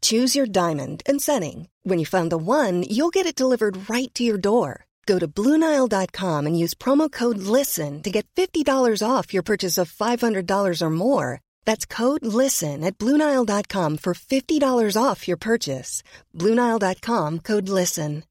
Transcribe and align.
Choose 0.00 0.36
your 0.36 0.46
diamond 0.46 1.02
and 1.06 1.20
setting. 1.20 1.68
When 1.82 1.98
you 1.98 2.06
find 2.06 2.30
the 2.30 2.38
one, 2.38 2.84
you'll 2.84 3.10
get 3.10 3.26
it 3.26 3.34
delivered 3.34 3.90
right 3.90 4.14
to 4.14 4.22
your 4.22 4.38
door. 4.38 4.86
Go 5.06 5.18
to 5.18 5.26
Bluenile.com 5.26 6.46
and 6.46 6.56
use 6.56 6.74
promo 6.74 7.10
code 7.10 7.38
LISTEN 7.38 8.02
to 8.04 8.10
get 8.10 8.26
$50 8.36 9.02
off 9.02 9.34
your 9.34 9.42
purchase 9.42 9.76
of 9.76 9.90
$500 9.90 10.82
or 10.82 10.90
more. 10.90 11.40
That's 11.64 11.84
code 11.84 12.24
LISTEN 12.24 12.84
at 12.84 12.96
Bluenile.com 12.96 13.98
for 13.98 14.14
$50 14.14 14.96
off 14.96 15.26
your 15.26 15.36
purchase. 15.36 16.02
Bluenile.com 16.36 17.40
code 17.40 17.68
LISTEN. 17.68 18.22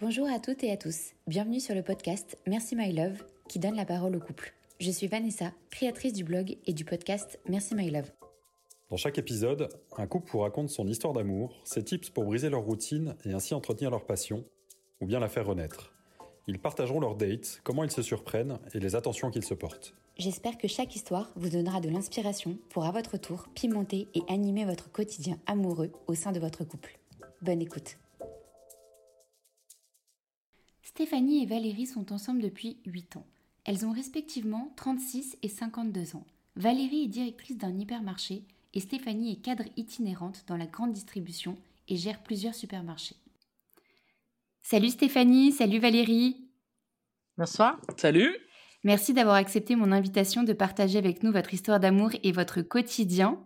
Bonjour 0.00 0.26
à 0.30 0.38
toutes 0.38 0.64
et 0.64 0.72
à 0.72 0.78
tous. 0.78 1.12
Bienvenue 1.26 1.60
sur 1.60 1.74
le 1.74 1.82
podcast 1.82 2.38
Merci 2.46 2.74
My 2.74 2.90
Love 2.90 3.22
qui 3.50 3.58
donne 3.58 3.76
la 3.76 3.84
parole 3.84 4.16
au 4.16 4.20
couple. 4.20 4.54
Je 4.78 4.90
suis 4.90 5.08
Vanessa, 5.08 5.52
créatrice 5.70 6.14
du 6.14 6.24
blog 6.24 6.56
et 6.66 6.72
du 6.72 6.86
podcast 6.86 7.38
Merci 7.46 7.74
My 7.74 7.90
Love. 7.90 8.10
Dans 8.90 8.96
chaque 8.96 9.18
épisode, 9.18 9.68
un 9.96 10.08
couple 10.08 10.32
vous 10.32 10.40
raconte 10.40 10.68
son 10.68 10.88
histoire 10.88 11.12
d'amour, 11.12 11.60
ses 11.62 11.84
tips 11.84 12.10
pour 12.10 12.24
briser 12.24 12.50
leur 12.50 12.62
routine 12.62 13.14
et 13.24 13.32
ainsi 13.32 13.54
entretenir 13.54 13.88
leur 13.88 14.04
passion, 14.04 14.44
ou 15.00 15.06
bien 15.06 15.20
la 15.20 15.28
faire 15.28 15.46
renaître. 15.46 15.92
Ils 16.48 16.58
partageront 16.58 16.98
leurs 16.98 17.14
dates, 17.14 17.60
comment 17.62 17.84
ils 17.84 17.92
se 17.92 18.02
surprennent 18.02 18.58
et 18.74 18.80
les 18.80 18.96
attentions 18.96 19.30
qu'ils 19.30 19.44
se 19.44 19.54
portent. 19.54 19.94
J'espère 20.18 20.58
que 20.58 20.66
chaque 20.66 20.96
histoire 20.96 21.30
vous 21.36 21.50
donnera 21.50 21.80
de 21.80 21.88
l'inspiration 21.88 22.58
pour 22.68 22.84
à 22.84 22.90
votre 22.90 23.16
tour 23.16 23.46
pimenter 23.54 24.08
et 24.14 24.22
animer 24.28 24.64
votre 24.64 24.90
quotidien 24.90 25.38
amoureux 25.46 25.92
au 26.08 26.14
sein 26.16 26.32
de 26.32 26.40
votre 26.40 26.64
couple. 26.64 26.98
Bonne 27.42 27.62
écoute. 27.62 27.96
Stéphanie 30.82 31.44
et 31.44 31.46
Valérie 31.46 31.86
sont 31.86 32.12
ensemble 32.12 32.42
depuis 32.42 32.78
8 32.86 33.18
ans. 33.18 33.26
Elles 33.64 33.86
ont 33.86 33.92
respectivement 33.92 34.72
36 34.74 35.38
et 35.44 35.48
52 35.48 36.16
ans. 36.16 36.26
Valérie 36.56 37.04
est 37.04 37.08
directrice 37.08 37.56
d'un 37.56 37.78
hypermarché 37.78 38.42
et 38.74 38.80
Stéphanie 38.80 39.32
est 39.32 39.42
cadre 39.42 39.64
itinérante 39.76 40.44
dans 40.46 40.56
la 40.56 40.66
grande 40.66 40.92
distribution 40.92 41.56
et 41.88 41.96
gère 41.96 42.22
plusieurs 42.22 42.54
supermarchés. 42.54 43.16
Salut 44.62 44.90
Stéphanie, 44.90 45.52
salut 45.52 45.78
Valérie. 45.78 46.48
Bonsoir. 47.36 47.80
Salut. 47.96 48.36
Merci 48.84 49.12
d'avoir 49.12 49.36
accepté 49.36 49.76
mon 49.76 49.92
invitation 49.92 50.42
de 50.42 50.52
partager 50.52 50.98
avec 50.98 51.22
nous 51.22 51.32
votre 51.32 51.52
histoire 51.52 51.80
d'amour 51.80 52.10
et 52.22 52.32
votre 52.32 52.62
quotidien. 52.62 53.38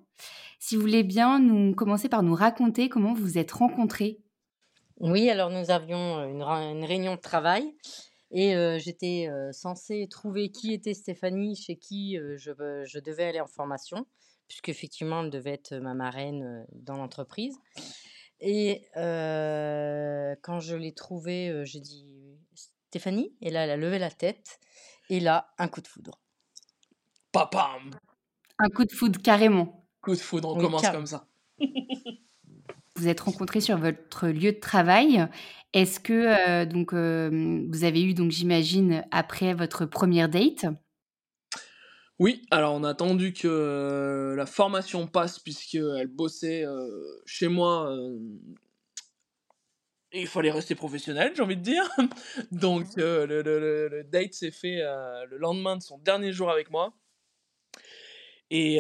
Si 0.60 0.76
vous 0.76 0.82
voulez 0.82 1.03
bien 1.03 1.41
nous 1.41 1.75
commencer 1.75 2.09
par 2.09 2.22
nous 2.22 2.34
raconter 2.34 2.88
comment 2.88 3.15
vous 3.15 3.22
vous 3.22 3.38
êtes 3.38 3.53
rencontrés. 3.53 4.20
Oui, 5.00 5.28
alors 5.28 5.50
nous 5.50 5.70
avions 5.70 6.25
une, 6.25 6.43
une 6.43 6.84
réunion 6.84 7.16
de 7.16 7.20
travail 7.20 7.75
et 8.31 8.56
euh, 8.56 8.78
j'étais 8.78 9.28
euh, 9.28 9.53
censée 9.53 10.09
trouver 10.10 10.50
qui 10.50 10.72
était 10.72 10.94
Stéphanie, 10.94 11.56
chez 11.56 11.76
qui 11.76 12.19
euh, 12.19 12.37
je, 12.37 12.50
je, 12.84 12.99
devais 12.99 13.25
aller 13.25 13.41
en 13.41 13.47
formation, 13.47 14.06
puisque 14.54 14.69
effectivement 14.69 15.25
elle 15.25 15.31
devait 15.31 15.54
être 15.54 15.75
ma 15.75 15.94
marraine 15.94 16.65
dans 16.72 16.97
l'entreprise. 16.97 17.56
Et 18.38 18.87
quand 18.94 20.60
je 20.60 20.76
l'ai 20.76 20.94
trouvée, 20.94 21.62
j'ai 21.65 21.81
dit 21.81 22.06
Stéphanie, 22.54 23.34
et 23.41 23.50
là 23.50 23.64
elle 23.64 23.70
a 23.70 23.76
levé 23.76 23.98
la 23.98 24.12
tête, 24.12 24.60
et 25.10 25.19
là 25.19 25.48
un 25.59 25.66
coup 25.66 25.81
de 25.81 25.88
foudre. 25.88 26.20
Papam 27.32 27.98
Un 28.60 28.69
coup 28.69 28.84
de 28.84 28.93
foudre 28.93 29.20
carrément. 29.20 29.88
Coup 30.00 30.12
de 30.12 30.20
foudre, 30.20 30.54
on 30.54 30.60
commence 30.60 30.88
comme 30.88 31.06
ça. 31.06 31.26
vous 32.97 33.09
êtes 33.09 33.20
rencontrés 33.20 33.60
sur 33.60 33.76
votre 33.76 34.28
lieu 34.28 34.53
de 34.53 34.60
travail. 34.60 35.26
Est-ce 35.72 35.98
que 35.98 36.12
euh, 36.12 36.64
donc 36.64 36.93
euh, 36.93 37.66
vous 37.69 37.82
avez 37.82 38.04
eu 38.04 38.14
donc 38.14 38.31
j'imagine 38.31 39.04
après 39.10 39.54
votre 39.54 39.84
première 39.87 40.28
date? 40.28 40.66
Oui, 42.19 42.42
alors 42.50 42.75
on 42.75 42.84
a 42.84 42.91
attendu 42.91 43.32
que 43.32 43.48
euh, 43.48 44.36
la 44.36 44.47
formation 44.47 45.06
passe 45.06 45.38
puisqu'elle 45.41 46.06
bossait 46.06 46.64
chez 47.26 47.48
moi. 47.48 47.92
et 50.12 50.20
il 50.20 50.28
fallait 50.28 50.52
rester 50.52 50.75
professionnel, 50.75 51.32
j'ai 51.34 51.42
envie 51.42 51.56
de 51.56 51.62
dire. 51.62 51.88
Donc 52.52 52.86
le, 52.97 53.26
le, 53.26 54.04
date 54.04 54.34
s'est 54.34 54.52
fait 54.52 54.80
le 55.28 55.38
lendemain 55.38 55.76
de 55.76 55.82
son 55.82 55.98
dernier 55.98 56.32
jour 56.32 56.50
avec 56.50 56.70
moi. 56.70 56.94
Et 58.50 58.78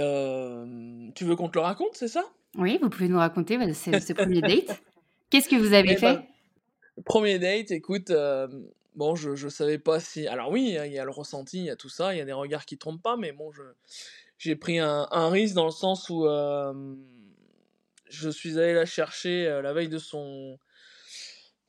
tu 1.14 1.24
veux 1.24 1.34
qu'on 1.34 1.48
te 1.48 1.58
le 1.58 1.64
raconte, 1.64 1.96
c'est 1.96 2.08
ça? 2.08 2.24
Oui, 2.56 2.78
vous 2.80 2.88
pouvez 2.88 3.08
nous 3.08 3.18
raconter 3.18 3.58
bah, 3.58 3.72
ce, 3.72 4.12
premier 4.12 4.40
date. 4.40 4.80
Qu'est-ce 5.30 5.48
que 5.48 5.56
vous 5.56 5.72
avez 5.72 5.92
eh 5.92 5.96
fait? 5.96 6.14
ben, 6.14 6.24
Premier 7.04 7.38
date, 7.38 7.72
écoute, 7.72 8.10
euh, 8.10 8.46
bon, 8.94 9.14
je, 9.14 9.34
je 9.34 9.48
savais 9.48 9.78
pas 9.78 10.00
si. 10.00 10.26
Alors 10.26 10.50
oui, 10.50 10.76
hein, 10.78 10.84
il 10.86 10.92
y 10.92 10.98
a 10.98 11.04
le 11.04 11.10
ressenti, 11.10 11.58
il 11.58 11.64
y 11.64 11.70
a 11.70 11.76
tout 11.76 11.88
ça, 11.88 12.14
il 12.14 12.18
y 12.18 12.20
a 12.20 12.24
des 12.24 12.32
regards 12.32 12.64
qui 12.64 12.78
trompent 12.78 13.02
pas, 13.02 13.16
mais 13.16 13.32
bon, 13.32 13.50
je, 13.52 13.62
j'ai 14.38 14.56
pris 14.56 14.78
un, 14.78 15.08
un, 15.10 15.28
risque 15.30 15.54
dans 15.54 15.64
le 15.64 15.70
sens 15.70 16.08
où 16.10 16.26
euh, 16.26 16.94
je 18.08 18.28
suis 18.28 18.58
allé 18.58 18.74
la 18.74 18.86
chercher 18.86 19.46
euh, 19.46 19.62
la 19.62 19.72
veille 19.72 19.88
de 19.88 19.98
son 19.98 20.58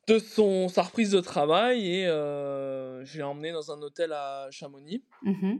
de 0.06 0.18
son 0.20 0.68
sa 0.68 0.82
reprise 0.82 1.10
de 1.10 1.20
travail 1.20 1.84
et 1.84 2.04
je 2.06 3.16
l'ai 3.16 3.24
emmené 3.24 3.50
dans 3.50 3.72
un 3.72 3.82
hôtel 3.82 4.12
à 4.12 4.48
Chamonix. 4.50 5.02
Mmh 5.22 5.56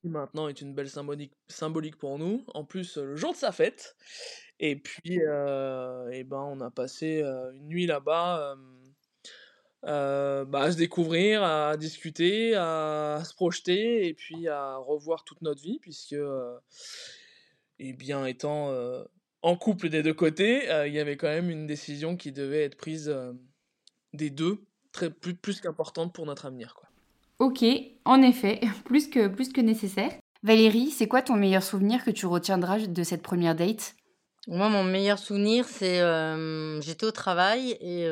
qui 0.00 0.08
maintenant 0.08 0.48
est 0.48 0.62
une 0.62 0.72
belle 0.72 0.88
symbolique, 0.88 1.34
symbolique 1.48 1.98
pour 1.98 2.18
nous. 2.18 2.42
En 2.54 2.64
plus, 2.64 2.96
le 2.96 3.16
jour 3.16 3.32
de 3.32 3.36
sa 3.36 3.52
fête. 3.52 3.98
Et 4.58 4.76
puis, 4.76 5.16
et 5.16 6.24
ben, 6.24 6.38
on 6.38 6.58
a 6.62 6.70
passé 6.70 7.22
une 7.52 7.68
nuit 7.68 7.84
là-bas 7.84 8.56
bah, 9.82 10.46
à 10.52 10.72
se 10.72 10.76
découvrir, 10.76 11.42
à 11.42 11.76
discuter, 11.76 12.54
à 12.54 13.22
se 13.24 13.34
projeter 13.34 14.06
et 14.06 14.14
puis 14.14 14.48
à 14.48 14.76
revoir 14.76 15.24
toute 15.24 15.42
notre 15.42 15.62
vie, 15.62 15.78
puisque, 15.80 16.16
et 17.78 17.92
bien, 17.92 18.26
étant 18.26 18.74
en 19.42 19.56
couple 19.56 19.88
des 19.88 20.02
deux 20.02 20.14
côtés, 20.14 20.64
il 20.86 20.92
y 20.92 20.98
avait 20.98 21.16
quand 21.16 21.28
même 21.28 21.50
une 21.50 21.66
décision 21.66 22.16
qui 22.16 22.32
devait 22.32 22.64
être 22.64 22.76
prise 22.76 23.14
des 24.12 24.30
deux, 24.30 24.64
très, 24.92 25.10
plus, 25.10 25.34
plus 25.34 25.60
qu'importante 25.60 26.12
pour 26.12 26.26
notre 26.26 26.46
avenir. 26.46 26.74
Quoi. 26.74 26.88
Ok, 27.38 27.64
en 28.04 28.22
effet, 28.22 28.60
plus 28.84 29.08
que, 29.08 29.28
plus 29.28 29.52
que 29.52 29.60
nécessaire. 29.60 30.12
Valérie, 30.42 30.90
c'est 30.90 31.08
quoi 31.08 31.22
ton 31.22 31.36
meilleur 31.36 31.62
souvenir 31.62 32.04
que 32.04 32.10
tu 32.10 32.26
retiendras 32.26 32.86
de 32.86 33.02
cette 33.02 33.22
première 33.22 33.54
date? 33.54 33.94
Moi, 34.48 34.68
mon 34.68 34.84
meilleur 34.84 35.18
souvenir, 35.18 35.66
c'est 35.66 36.00
j'étais 36.80 37.04
au 37.04 37.10
travail 37.10 37.76
et 37.80 38.04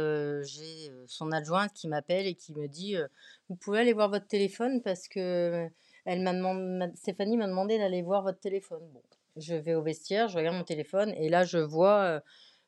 j'ai 0.45 0.91
son 1.07 1.33
adjointe 1.33 1.73
qui 1.73 1.89
m'appelle 1.89 2.27
et 2.27 2.35
qui 2.35 2.53
me 2.55 2.69
dit 2.69 2.97
Vous 3.49 3.57
pouvez 3.57 3.81
aller 3.81 3.93
voir 3.93 4.09
votre 4.11 4.27
téléphone 4.27 4.83
parce 4.83 5.09
que 5.09 5.69
elle 6.05 6.23
m'a 6.23 6.33
demandé, 6.33 6.93
Stéphanie 6.97 7.37
m'a 7.37 7.47
demandé 7.47 7.79
d'aller 7.79 8.03
voir 8.03 8.23
votre 8.23 8.41
téléphone. 8.41 8.83
Bon, 8.93 9.03
je 9.37 9.55
vais 9.55 9.75
au 9.75 9.83
vestiaire, 9.83 10.29
je 10.29 10.37
regarde 10.37 10.57
mon 10.57 10.65
téléphone 10.65 11.13
et 11.17 11.29
là, 11.29 11.45
je 11.45 11.59
vois 11.59 12.23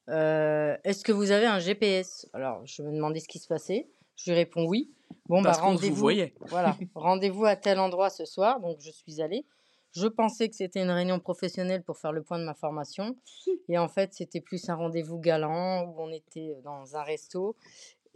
Est-ce 0.08 1.04
que 1.04 1.12
vous 1.12 1.30
avez 1.30 1.46
un 1.46 1.58
GPS 1.58 2.26
Alors, 2.32 2.64
je 2.64 2.82
me 2.82 2.92
demandais 2.92 3.20
ce 3.20 3.28
qui 3.28 3.38
se 3.38 3.48
passait. 3.48 3.88
Je 4.16 4.30
lui 4.30 4.36
réponds 4.36 4.66
oui. 4.66 4.90
Bon, 5.26 5.42
bah, 5.42 5.52
rendez-vous. 5.52 6.10
Voilà, 6.48 6.76
rendez-vous 6.94 7.44
à 7.44 7.56
tel 7.56 7.78
endroit 7.78 8.10
ce 8.10 8.24
soir. 8.24 8.60
Donc, 8.60 8.78
je 8.80 8.90
suis 8.90 9.22
allée. 9.22 9.46
Je 9.92 10.06
pensais 10.06 10.48
que 10.48 10.56
c'était 10.56 10.82
une 10.82 10.90
réunion 10.90 11.18
professionnelle 11.18 11.82
pour 11.82 11.98
faire 11.98 12.12
le 12.12 12.22
point 12.22 12.38
de 12.38 12.44
ma 12.44 12.54
formation. 12.54 13.16
Et 13.68 13.78
en 13.78 13.88
fait, 13.88 14.14
c'était 14.14 14.40
plus 14.40 14.68
un 14.68 14.74
rendez-vous 14.74 15.18
galant 15.18 15.84
où 15.84 15.94
on 15.98 16.10
était 16.10 16.56
dans 16.64 16.96
un 16.96 17.02
resto 17.02 17.56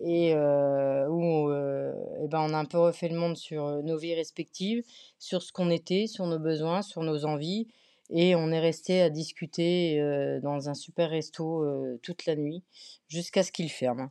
et 0.01 0.35
où 0.35 1.53
eh 1.53 2.27
ben, 2.27 2.41
on 2.41 2.53
a 2.53 2.59
un 2.59 2.65
peu 2.65 2.79
refait 2.79 3.09
le 3.09 3.17
monde 3.17 3.37
sur 3.37 3.81
nos 3.85 3.97
vies 3.97 4.17
respectives, 4.17 4.83
sur 5.21 5.41
ce 5.41 5.53
qu'on 5.53 5.71
était, 5.71 6.09
sur 6.09 6.27
nos 6.27 6.41
besoins, 6.41 6.83
sur 6.83 7.03
nos 7.03 7.25
envies. 7.25 7.69
Et 8.11 8.35
on 8.35 8.51
est 8.51 8.61
resté 8.61 9.01
à 9.01 9.11
discuter 9.11 10.01
euh, 10.01 10.41
dans 10.41 10.69
un 10.69 10.75
super 10.75 11.11
resto 11.11 11.65
euh, 11.65 11.99
toute 12.03 12.27
la 12.27 12.37
nuit 12.37 12.63
jusqu'à 13.09 13.43
ce 13.43 13.51
qu'il 13.51 13.71
ferme. 13.71 14.11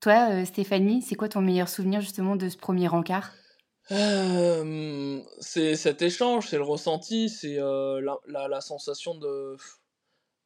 Toi, 0.00 0.30
euh, 0.30 0.44
Stéphanie, 0.44 1.02
c'est 1.02 1.14
quoi 1.14 1.28
ton 1.28 1.40
meilleur 1.40 1.68
souvenir 1.68 2.00
justement 2.00 2.36
de 2.36 2.48
ce 2.48 2.56
premier 2.56 2.88
encart? 2.88 3.32
C'est 5.40 5.74
cet 5.76 6.02
échange, 6.02 6.46
c'est 6.48 6.56
le 6.56 6.62
ressenti, 6.62 7.28
c'est 7.28 7.56
la, 7.56 8.48
la- 8.48 8.60
sensation 8.60 9.14
de 9.16 9.56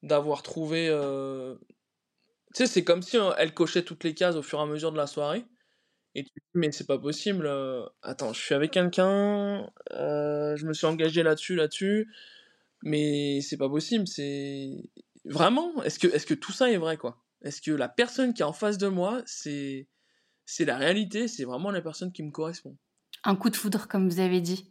d'avoir 0.03 0.43
trouvé. 0.43 0.89
Tu 2.55 2.65
sais, 2.65 2.67
c'est 2.73 2.85
comme 2.85 3.03
si 3.03 3.17
euh, 3.19 3.33
elle 3.39 3.53
cochait 3.55 3.83
toutes 3.83 4.05
les 4.05 4.15
cases 4.15 4.37
au 4.37 4.43
fur 4.43 4.59
et 4.61 4.63
à 4.63 4.67
mesure 4.67 4.93
de 4.93 4.97
la 4.97 5.07
soirée. 5.07 5.45
Et 6.15 6.25
tu 6.25 6.31
dis, 6.37 6.43
mais 6.55 6.73
c'est 6.73 6.87
pas 6.87 6.99
possible. 6.99 7.51
Attends, 8.03 8.33
je 8.35 8.41
suis 8.41 8.55
avec 8.55 8.73
quelqu'un, 8.73 9.71
je 9.93 10.67
me 10.67 10.75
suis 10.75 10.87
engagé 10.87 11.23
là-dessus, 11.23 11.57
là-dessus, 11.57 12.09
mais 12.85 13.41
c'est 13.43 13.59
pas 13.59 13.69
possible. 13.71 14.09
C'est 14.09 14.73
vraiment. 15.27 15.83
Est-ce 15.85 15.99
que, 16.01 16.35
tout 16.35 16.53
ça 16.53 16.71
est 16.73 16.79
vrai, 16.79 16.97
quoi? 16.99 17.19
Est-ce 17.43 17.63
que 17.63 17.73
la 17.73 17.89
personne 17.89 18.35
qui 18.35 18.43
est 18.43 18.47
en 18.47 18.53
face 18.55 18.79
de 18.79 18.89
moi, 18.89 19.23
c'est 19.27 19.89
la 20.61 20.77
réalité, 20.79 21.29
c'est 21.29 21.45
vraiment 21.45 21.71
la 21.73 21.83
personne 21.83 22.13
qui 22.13 22.23
me 22.25 22.31
correspond? 22.33 22.77
Un 23.25 23.37
coup 23.37 23.51
de 23.51 23.57
foudre, 23.57 23.89
comme 23.89 24.09
vous 24.09 24.21
avez 24.21 24.41
dit. 24.41 24.71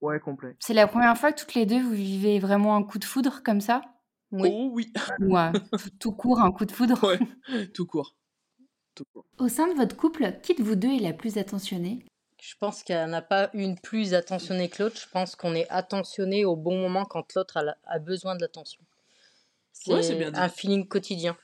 Ouais, 0.00 0.18
complet. 0.18 0.56
C'est 0.58 0.74
la 0.74 0.86
première 0.88 1.16
fois 1.16 1.32
que 1.32 1.40
toutes 1.40 1.54
les 1.54 1.66
deux, 1.66 1.80
vous 1.80 1.92
vivez 1.92 2.38
vraiment 2.40 2.74
un 2.76 2.82
coup 2.82 2.98
de 2.98 3.04
foudre 3.04 3.42
comme 3.44 3.60
ça? 3.60 3.82
Oui. 4.32 4.48
Oh 4.52 4.70
oui, 4.72 4.92
Ou 5.20 5.36
euh, 5.38 5.52
tout, 5.52 5.90
tout 6.00 6.12
court, 6.12 6.40
un 6.40 6.50
coup 6.50 6.64
de 6.64 6.72
foudre? 6.72 7.02
Ouais, 7.06 7.68
tout 7.74 7.86
court. 7.86 8.16
Tout 8.94 9.04
court. 9.12 9.24
Au 9.38 9.48
sein 9.48 9.68
de 9.68 9.74
votre 9.74 9.96
couple, 9.96 10.32
qui 10.42 10.54
de 10.54 10.62
vous 10.62 10.74
deux 10.74 10.90
est 10.90 10.98
la 10.98 11.12
plus 11.12 11.38
attentionnée? 11.38 12.04
Je 12.40 12.54
pense 12.58 12.82
qu'il 12.82 12.96
n'y 12.96 13.02
en 13.02 13.12
a 13.12 13.22
pas 13.22 13.50
une 13.54 13.78
plus 13.78 14.14
attentionnée 14.14 14.68
que 14.68 14.82
l'autre. 14.82 14.98
Je 15.00 15.08
pense 15.08 15.36
qu'on 15.36 15.54
est 15.54 15.68
attentionné 15.70 16.44
au 16.44 16.56
bon 16.56 16.76
moment 16.80 17.04
quand 17.04 17.34
l'autre 17.34 17.58
a, 17.58 17.62
la- 17.62 17.76
a 17.84 17.98
besoin 18.00 18.34
de 18.34 18.40
l'attention. 18.40 18.80
C'est 19.72 19.92
Ouais, 19.92 20.02
c'est 20.02 20.16
bien 20.16 20.32
dit. 20.32 20.40
un 20.40 20.48
feeling 20.48 20.88
quotidien. 20.88 21.36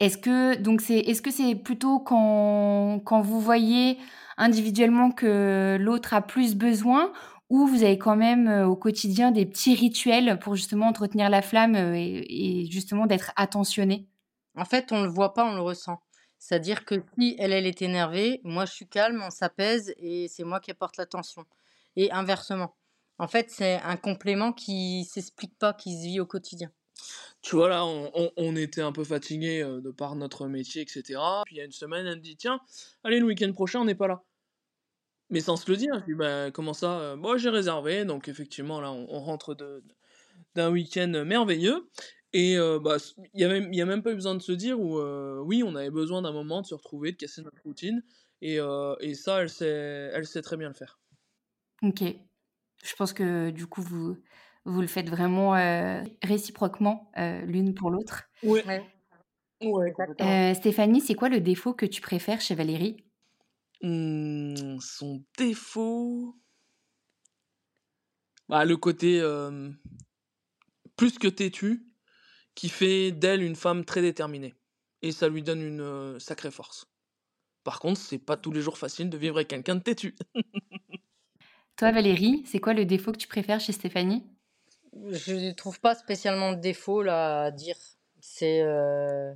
Est-ce 0.00 0.18
que 0.18 0.56
donc 0.56 0.80
c'est 0.80 0.98
est-ce 0.98 1.22
que 1.22 1.30
c'est 1.30 1.54
plutôt 1.54 2.00
quand, 2.00 3.00
quand 3.04 3.20
vous 3.20 3.40
voyez 3.40 3.98
individuellement 4.42 5.10
que 5.10 5.76
l'autre 5.80 6.14
a 6.14 6.22
plus 6.22 6.54
besoin 6.56 7.12
ou 7.50 7.66
vous 7.66 7.82
avez 7.82 7.98
quand 7.98 8.16
même 8.16 8.48
euh, 8.48 8.66
au 8.66 8.76
quotidien 8.76 9.30
des 9.30 9.46
petits 9.46 9.74
rituels 9.74 10.38
pour 10.38 10.56
justement 10.56 10.86
entretenir 10.88 11.28
la 11.30 11.42
flamme 11.42 11.74
euh, 11.76 11.94
et, 11.96 12.62
et 12.62 12.70
justement 12.70 13.06
d'être 13.06 13.32
attentionné? 13.36 14.08
En 14.56 14.64
fait, 14.64 14.92
on 14.92 15.00
ne 15.00 15.04
le 15.06 15.10
voit 15.10 15.34
pas, 15.34 15.44
on 15.44 15.54
le 15.54 15.60
ressent. 15.60 16.00
C'est-à-dire 16.38 16.84
que 16.84 16.96
si 17.18 17.36
elle, 17.38 17.52
elle 17.52 17.66
est 17.66 17.82
énervée, 17.82 18.40
moi 18.44 18.64
je 18.66 18.72
suis 18.72 18.88
calme, 18.88 19.22
on 19.24 19.30
s'apaise 19.30 19.94
et 19.98 20.28
c'est 20.28 20.44
moi 20.44 20.60
qui 20.60 20.70
apporte 20.70 20.96
l'attention. 20.96 21.44
Et 21.96 22.10
inversement. 22.10 22.74
En 23.18 23.28
fait, 23.28 23.50
c'est 23.50 23.74
un 23.82 23.96
complément 23.96 24.52
qui 24.52 25.04
s'explique 25.04 25.56
pas, 25.58 25.72
qui 25.74 25.96
se 25.96 26.04
vit 26.06 26.20
au 26.20 26.26
quotidien. 26.26 26.72
Tu 27.42 27.56
vois, 27.56 27.68
là, 27.68 27.84
on, 27.84 28.10
on- 28.14 28.32
on 28.36 28.56
était 28.56 28.80
un 28.82 28.92
peu 28.92 29.04
fatigués 29.04 29.62
euh, 29.62 29.80
de 29.80 29.90
par 29.90 30.14
notre 30.16 30.46
métier, 30.48 30.82
etc. 30.82 31.42
Puis 31.44 31.56
il 31.56 31.58
y 31.58 31.60
a 31.60 31.64
une 31.64 31.72
semaine, 31.72 32.06
elle 32.06 32.16
me 32.16 32.22
dit 32.22 32.36
Tiens, 32.36 32.60
allez, 33.04 33.18
le 33.20 33.26
week-end 33.26 33.52
prochain, 33.52 33.80
on 33.80 33.84
n'est 33.84 33.94
pas 33.94 34.08
là. 34.08 34.22
Mais 35.32 35.40
sans 35.40 35.56
se 35.56 35.68
le 35.70 35.76
dire, 35.76 35.98
je 36.00 36.04
dis 36.04 36.14
Bah, 36.14 36.50
comment 36.52 36.74
ça 36.74 37.00
Euh, 37.00 37.16
Bon, 37.16 37.36
j'ai 37.38 37.48
réservé, 37.50 38.04
donc 38.04 38.28
effectivement, 38.28 38.80
là, 38.80 38.92
on, 38.92 39.06
on 39.08 39.20
rentre 39.20 39.54
de- 39.56 39.82
d'un 40.54 40.70
week-end 40.70 41.24
merveilleux. 41.26 41.88
Et 42.34 42.56
euh, 42.56 42.78
bah, 42.78 42.96
il 43.34 43.38
n'y 43.38 43.44
a, 43.44 43.48
même- 43.48 43.72
il 43.72 43.76
y 43.76 43.82
a 43.82 43.86
même 43.86 44.02
pas 44.02 44.12
eu 44.12 44.14
besoin 44.14 44.34
de 44.34 44.42
se 44.42 44.52
dire 44.52 44.78
où, 44.80 44.98
euh, 44.98 45.40
oui, 45.44 45.62
on 45.66 45.74
avait 45.74 45.90
besoin 45.90 46.22
d'un 46.22 46.32
moment 46.32 46.60
de 46.62 46.66
se 46.66 46.74
retrouver, 46.74 47.12
de 47.12 47.16
casser 47.16 47.42
notre 47.42 47.60
routine. 47.64 48.02
Et, 48.40 48.58
euh, 48.60 48.94
et 49.00 49.14
ça, 49.14 49.42
elle 49.42 49.48
sait, 49.50 49.66
elle 50.14 50.26
sait 50.26 50.42
très 50.42 50.56
bien 50.56 50.68
le 50.68 50.74
faire. 50.74 50.98
Ok. 51.82 52.02
Je 52.84 52.94
pense 52.96 53.12
que 53.12 53.50
du 53.50 53.66
coup 53.66 53.82
vous 53.82 54.16
vous 54.64 54.80
le 54.80 54.86
faites 54.86 55.08
vraiment 55.08 55.54
euh, 55.56 56.02
réciproquement 56.22 57.10
euh, 57.18 57.40
l'une 57.42 57.74
pour 57.74 57.90
l'autre. 57.90 58.24
Ouais. 58.42 58.64
Ouais. 58.66 58.82
Ouais, 59.62 59.88
Exactement. 59.90 60.28
Euh, 60.28 60.54
Stéphanie, 60.54 61.00
c'est 61.00 61.14
quoi 61.14 61.28
le 61.28 61.40
défaut 61.40 61.74
que 61.74 61.86
tu 61.86 62.00
préfères 62.00 62.40
chez 62.40 62.54
Valérie? 62.56 63.04
Hmm, 63.82 64.78
son 64.78 65.24
défaut. 65.36 66.36
Bah, 68.48 68.64
le 68.64 68.76
côté 68.76 69.20
euh, 69.20 69.70
plus 70.96 71.18
que 71.18 71.28
têtu 71.28 71.86
qui 72.54 72.68
fait 72.68 73.12
d'elle 73.12 73.42
une 73.42 73.56
femme 73.56 73.84
très 73.84 74.02
déterminée. 74.02 74.54
Et 75.00 75.10
ça 75.10 75.28
lui 75.28 75.42
donne 75.42 75.62
une 75.62 75.80
euh, 75.80 76.18
sacrée 76.18 76.50
force. 76.50 76.86
Par 77.64 77.80
contre, 77.80 78.00
c'est 78.00 78.18
pas 78.18 78.36
tous 78.36 78.52
les 78.52 78.60
jours 78.60 78.78
facile 78.78 79.10
de 79.10 79.16
vivre 79.16 79.36
avec 79.36 79.48
quelqu'un 79.48 79.76
de 79.76 79.82
têtu. 79.82 80.14
Toi 81.76 81.90
Valérie, 81.90 82.44
c'est 82.46 82.60
quoi 82.60 82.74
le 82.74 82.84
défaut 82.84 83.12
que 83.12 83.18
tu 83.18 83.28
préfères 83.28 83.60
chez 83.60 83.72
Stéphanie? 83.72 84.24
Je 85.10 85.34
ne 85.34 85.52
trouve 85.52 85.80
pas 85.80 85.94
spécialement 85.94 86.52
de 86.52 86.60
défaut 86.60 87.02
là 87.02 87.44
à 87.44 87.50
dire. 87.50 87.76
C'est 88.20 88.62
euh, 88.62 89.32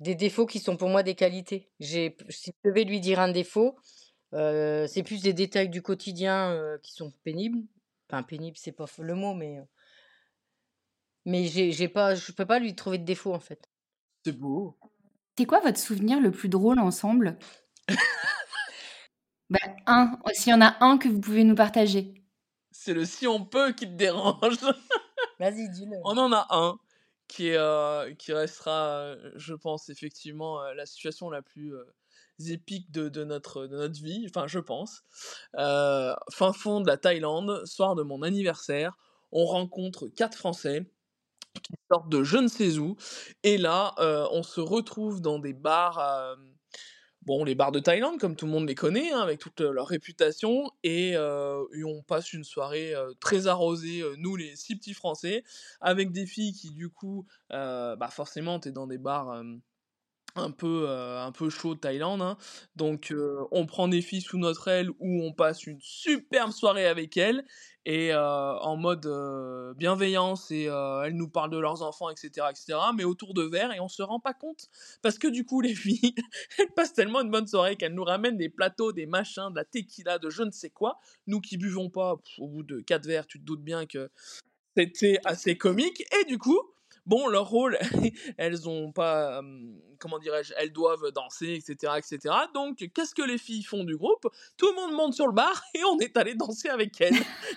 des 0.00 0.14
défauts 0.14 0.46
qui 0.46 0.58
sont 0.58 0.76
pour 0.76 0.88
moi 0.88 1.02
des 1.02 1.14
qualités. 1.14 1.70
J'ai, 1.80 2.16
si 2.28 2.52
je 2.64 2.70
devais 2.70 2.84
lui 2.84 3.00
dire 3.00 3.20
un 3.20 3.30
défaut, 3.30 3.76
euh, 4.34 4.86
c'est 4.86 5.02
plus 5.02 5.22
des 5.22 5.32
détails 5.32 5.68
du 5.68 5.82
quotidien 5.82 6.50
euh, 6.50 6.78
qui 6.78 6.92
sont 6.92 7.12
pénibles. 7.24 7.62
Enfin, 8.08 8.22
pénible, 8.22 8.56
c'est 8.58 8.72
pas 8.72 8.86
le 8.98 9.14
mot, 9.14 9.34
mais 9.34 9.58
euh, 9.58 9.62
mais 11.24 11.46
j'ai, 11.46 11.72
j'ai 11.72 11.88
pas, 11.88 12.14
je 12.14 12.32
peux 12.32 12.46
pas 12.46 12.58
lui 12.58 12.74
trouver 12.74 12.98
de 12.98 13.04
défaut 13.04 13.34
en 13.34 13.40
fait. 13.40 13.68
C'est 14.24 14.32
beau. 14.32 14.78
C'est 15.36 15.44
quoi 15.44 15.60
votre 15.60 15.78
souvenir 15.78 16.20
le 16.20 16.30
plus 16.30 16.48
drôle 16.48 16.78
ensemble? 16.78 17.38
Bah, 19.48 19.60
un, 19.86 20.18
s'il 20.32 20.50
y 20.50 20.54
en 20.56 20.60
a 20.60 20.76
un 20.84 20.98
que 20.98 21.06
vous 21.06 21.20
pouvez 21.20 21.44
nous 21.44 21.54
partager. 21.54 22.14
C'est 22.72 22.92
le 22.92 23.04
si 23.04 23.28
on 23.28 23.44
peut 23.44 23.72
qui 23.72 23.86
te 23.86 23.92
dérange. 23.92 24.58
Vas-y, 25.38 25.68
dis-le. 25.70 25.98
On 26.02 26.18
en 26.18 26.32
a 26.32 26.48
un 26.50 26.80
qui, 27.28 27.48
est, 27.48 27.56
euh, 27.56 28.14
qui 28.14 28.32
restera, 28.32 28.88
euh, 28.90 29.32
je 29.36 29.54
pense, 29.54 29.88
effectivement, 29.88 30.62
euh, 30.62 30.74
la 30.74 30.86
situation 30.86 31.30
la 31.30 31.42
plus 31.42 31.74
épique 32.48 32.90
de, 32.90 33.08
de 33.08 33.24
notre, 33.24 33.66
de 33.66 33.76
notre 33.76 34.00
vie. 34.02 34.26
Enfin, 34.28 34.46
je 34.46 34.58
pense. 34.58 35.02
Fin 35.54 36.52
fond 36.52 36.80
de 36.80 36.86
la 36.86 36.96
Thaïlande, 36.96 37.64
soir 37.66 37.94
de 37.94 38.02
mon 38.02 38.22
anniversaire, 38.22 38.96
on 39.32 39.44
rencontre 39.46 40.08
quatre 40.08 40.36
Français 40.36 40.86
qui 41.62 41.74
sortent 41.90 42.10
de 42.10 42.22
je 42.22 42.38
ne 42.38 42.48
sais 42.48 42.78
où. 42.78 42.96
Et 43.42 43.58
là, 43.58 43.94
on 44.32 44.42
se 44.42 44.60
retrouve 44.60 45.20
dans 45.22 45.38
des 45.38 45.54
bars. 45.54 46.36
Bon, 47.26 47.42
les 47.42 47.56
bars 47.56 47.72
de 47.72 47.80
Thaïlande, 47.80 48.20
comme 48.20 48.36
tout 48.36 48.46
le 48.46 48.52
monde 48.52 48.68
les 48.68 48.76
connaît, 48.76 49.10
hein, 49.10 49.18
avec 49.18 49.40
toute 49.40 49.60
euh, 49.60 49.72
leur 49.72 49.88
réputation, 49.88 50.70
et, 50.84 51.16
euh, 51.16 51.64
et 51.74 51.82
on 51.82 52.00
passe 52.00 52.32
une 52.32 52.44
soirée 52.44 52.94
euh, 52.94 53.12
très 53.18 53.48
arrosée, 53.48 54.04
nous 54.18 54.36
les 54.36 54.54
six 54.54 54.76
petits 54.76 54.94
Français, 54.94 55.42
avec 55.80 56.12
des 56.12 56.24
filles 56.24 56.52
qui 56.52 56.70
du 56.70 56.88
coup, 56.88 57.26
bah 57.50 58.08
forcément, 58.12 58.60
t'es 58.60 58.70
dans 58.70 58.86
des 58.86 58.98
bars 58.98 59.42
un 60.36 60.50
peu 60.50 60.86
euh, 60.88 61.24
un 61.24 61.32
peu 61.32 61.50
chaud 61.50 61.74
de 61.74 61.80
Thaïlande, 61.80 62.22
hein. 62.22 62.36
donc 62.76 63.10
euh, 63.10 63.44
on 63.50 63.66
prend 63.66 63.88
des 63.88 64.02
filles 64.02 64.20
sous 64.20 64.38
notre 64.38 64.68
aile 64.68 64.90
où 64.98 65.22
on 65.22 65.32
passe 65.32 65.66
une 65.66 65.80
superbe 65.80 66.52
soirée 66.52 66.86
avec 66.86 67.16
elles 67.16 67.44
et 67.84 68.12
euh, 68.12 68.58
en 68.58 68.76
mode 68.76 69.08
bienveillance 69.76 70.50
et 70.50 70.64
elles 70.64 71.14
nous 71.14 71.28
parlent 71.28 71.50
de 71.50 71.58
leurs 71.58 71.82
enfants 71.82 72.10
etc 72.10 72.48
etc 72.50 72.78
mais 72.96 73.04
autour 73.04 73.32
de 73.32 73.42
verre 73.42 73.72
et 73.72 73.80
on 73.80 73.88
se 73.88 74.02
rend 74.02 74.20
pas 74.20 74.34
compte. 74.34 74.68
Parce 75.02 75.18
que 75.18 75.28
du 75.28 75.44
coup 75.44 75.60
les 75.60 75.74
filles 75.74 76.14
elles 76.58 76.72
passent 76.74 76.94
tellement 76.94 77.20
une 77.20 77.30
bonne 77.30 77.46
soirée 77.46 77.76
qu'elles 77.76 77.94
nous 77.94 78.04
ramènent 78.04 78.36
des 78.36 78.48
plateaux 78.48 78.92
des 78.92 79.06
machins 79.06 79.50
de 79.50 79.56
la 79.56 79.64
tequila 79.64 80.18
de 80.18 80.30
je 80.30 80.42
ne 80.42 80.50
sais 80.50 80.70
quoi. 80.70 80.98
Nous 81.26 81.40
qui 81.40 81.56
buvons 81.56 81.88
pas 81.90 82.16
au 82.38 82.48
bout 82.48 82.62
de 82.62 82.80
quatre 82.80 83.06
verres 83.06 83.26
tu 83.26 83.38
te 83.38 83.44
doutes 83.44 83.62
bien 83.62 83.86
que 83.86 84.10
c'était 84.76 85.18
assez 85.24 85.56
comique. 85.56 86.04
Et 86.20 86.24
du 86.24 86.38
coup 86.38 86.60
bon 87.06 87.28
leur 87.28 87.48
rôle 87.48 87.78
elles 88.36 88.68
ont 88.68 88.92
pas 88.92 89.42
comment 89.98 90.18
dirais-je 90.18 90.52
elles 90.56 90.72
doivent 90.72 91.10
danser 91.12 91.54
etc 91.54 91.94
etc 91.96 92.34
donc 92.54 92.88
qu'est-ce 92.94 93.14
que 93.14 93.22
les 93.22 93.38
filles 93.38 93.62
font 93.62 93.84
du 93.84 93.96
groupe? 93.96 94.26
Tout 94.56 94.68
le 94.70 94.74
monde 94.74 94.92
monte 94.92 95.14
sur 95.14 95.26
le 95.26 95.32
bar 95.32 95.62
et 95.74 95.84
on 95.84 95.98
est 95.98 96.16
allé 96.16 96.34
danser 96.34 96.68
avec 96.68 97.00
elles. 97.00 97.16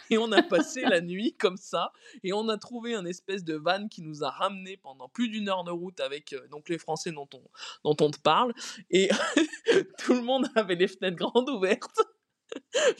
Et 0.09 0.17
on 0.17 0.31
a 0.31 0.41
passé 0.41 0.81
la 0.81 1.01
nuit 1.01 1.35
comme 1.37 1.57
ça 1.57 1.91
et 2.23 2.33
on 2.33 2.49
a 2.49 2.57
trouvé 2.57 2.95
un 2.95 3.05
espèce 3.05 3.43
de 3.43 3.55
van 3.55 3.87
qui 3.87 4.01
nous 4.01 4.23
a 4.23 4.29
ramené 4.29 4.77
pendant 4.77 5.09
plus 5.09 5.29
d'une 5.29 5.49
heure 5.49 5.63
de 5.63 5.71
route 5.71 5.99
avec 5.99 6.33
euh, 6.33 6.47
donc 6.47 6.69
les 6.69 6.77
français 6.77 7.11
dont 7.11 7.29
on 7.33 7.43
dont 7.83 8.05
on 8.05 8.11
te 8.11 8.19
parle. 8.19 8.53
Et 8.89 9.09
tout 9.99 10.13
le 10.13 10.21
monde 10.21 10.49
avait 10.55 10.75
les 10.75 10.87
fenêtres 10.87 11.17
grandes 11.17 11.49
ouvertes 11.49 12.01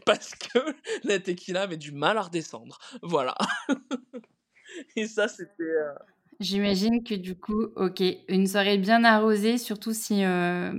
parce 0.06 0.36
que 0.36 0.60
la 1.04 1.20
tequila 1.20 1.64
avait 1.64 1.78
du 1.78 1.92
mal 1.92 2.18
à 2.18 2.24
redescendre. 2.24 2.78
Voilà. 3.02 3.36
Et 4.96 5.08
ça 5.08 5.28
c'était 5.28 5.64
euh, 5.64 5.94
J'imagine 6.40 7.04
que 7.04 7.16
du 7.16 7.36
coup, 7.38 7.68
ok, 7.76 8.02
une 8.30 8.48
soirée 8.48 8.78
bien 8.78 9.04
arrosée, 9.04 9.58
surtout 9.58 9.94
si 9.94 10.24
euh, 10.24 10.72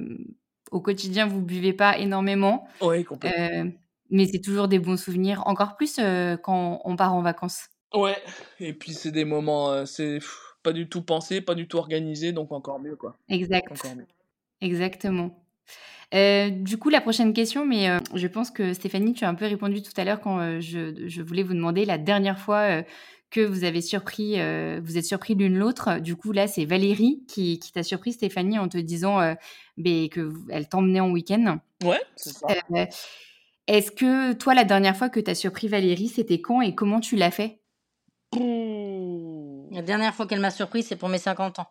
au 0.71 0.81
quotidien 0.81 1.27
vous 1.27 1.43
buvez 1.43 1.73
pas 1.75 1.99
énormément, 1.99 2.67
ouais 2.81 3.05
complètement 3.05 3.45
euh, 3.67 3.71
mais 4.11 4.27
c'est 4.27 4.41
toujours 4.41 4.69
des 4.69 4.79
bons 4.79 4.97
souvenirs, 4.99 5.43
encore 5.47 5.77
plus 5.77 5.99
euh, 5.99 6.37
quand 6.37 6.81
on 6.85 6.97
part 6.97 7.15
en 7.15 7.23
vacances. 7.23 7.69
Ouais, 7.95 8.17
et 8.61 8.73
puis 8.73 8.95
c'est 8.95 9.11
des 9.13 9.25
moments, 9.25 9.71
euh, 9.73 9.85
c'est 9.85 10.15
pff, 10.19 10.55
pas 10.63 10.73
du 10.73 10.89
tout 10.89 11.03
pensé, 11.03 11.41
pas 11.41 11.55
du 11.55 11.67
tout 11.69 11.77
organisé, 11.79 12.33
donc 12.33 12.53
encore 12.53 12.79
mieux 12.81 12.97
quoi. 12.97 13.19
Exact, 13.29 13.71
Encore 13.71 13.95
mieux. 13.97 14.07
exactement. 14.61 15.45
Euh, 16.15 16.51
du 16.51 16.77
coup, 16.79 16.91
la 16.91 17.01
prochaine 17.01 17.33
question, 17.33 17.65
mais 17.67 17.89
euh, 17.91 17.99
je 18.15 18.27
pense 18.27 18.51
que 18.51 18.73
Stéphanie, 18.75 19.15
tu 19.15 19.25
as 19.25 19.29
un 19.29 19.35
peu 19.35 19.47
répondu 19.47 19.83
tout 19.83 19.93
à 19.97 20.05
l'heure 20.05 20.21
quand 20.21 20.41
euh, 20.41 20.61
je, 20.61 21.07
je 21.09 21.23
voulais 21.23 21.45
vous 21.45 21.55
demander 21.55 21.85
la 21.85 21.99
dernière 21.99 22.39
fois 22.39 22.83
que 23.31 23.41
vous 23.41 23.65
avez 23.65 23.81
surpris, 23.81 24.35
vous 24.81 24.99
êtes 24.99 25.05
surpris 25.05 25.35
l'une 25.35 25.57
l'autre. 25.57 26.01
Du 26.01 26.17
coup, 26.17 26.33
là, 26.33 26.49
c'est 26.49 26.65
Valérie 26.65 27.23
qui, 27.29 27.59
qui 27.59 27.73
t'a 27.73 27.83
surpris 27.83 28.13
Stéphanie 28.13 28.59
en 28.59 28.69
te 28.69 28.79
disant 28.79 29.19
ben, 29.77 30.09
que 30.09 30.33
elle 30.51 30.69
t'emmenait 30.69 31.01
en 31.01 31.11
week-end. 31.11 31.59
Ouais, 31.85 32.01
c'est 32.17 32.35
ça. 32.35 32.49
Est-ce 33.67 33.93
que 33.93 34.33
toi, 34.33 34.55
la 34.55 34.65
dernière 34.65 34.97
fois 34.97 35.09
que 35.09 35.21
tu 35.21 35.31
as 35.31 35.35
surpris 35.35 35.69
Valérie, 35.69 36.09
c'était 36.09 36.41
quand 36.41 36.61
et 36.61 36.75
comment 36.75 36.99
tu 36.99 37.17
l'as 37.17 37.31
fait? 37.31 37.61
La 38.33 39.83
dernière 39.83 40.15
fois 40.15 40.27
qu'elle 40.27 40.41
m'a 40.41 40.51
surpris, 40.51 40.83
c'est 40.83 40.97
pour 40.97 41.09
mes 41.09 41.19
50 41.19 41.61
ans 41.61 41.69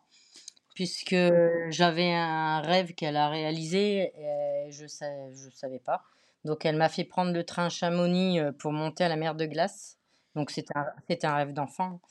puisque 0.79 1.33
j'avais 1.71 2.13
un 2.13 2.61
rêve 2.61 2.93
qu'elle 2.93 3.17
a 3.17 3.27
réalisé 3.27 4.13
et 4.17 4.71
je 4.71 4.83
ne 4.83 5.35
je 5.35 5.53
savais 5.53 5.79
pas. 5.79 6.03
Donc 6.45 6.65
elle 6.65 6.77
m'a 6.77 6.87
fait 6.87 7.03
prendre 7.03 7.33
le 7.33 7.43
train 7.43 7.67
Chamonix 7.67 8.39
euh, 8.39 8.53
pour 8.53 8.71
monter 8.71 9.03
à 9.03 9.09
la 9.09 9.17
mer 9.17 9.35
de 9.35 9.45
glace. 9.45 9.98
Donc 10.35 10.51
c'était 10.51 10.77
un, 10.77 10.85
un 11.23 11.35
rêve 11.35 11.53
d'enfant. 11.53 12.01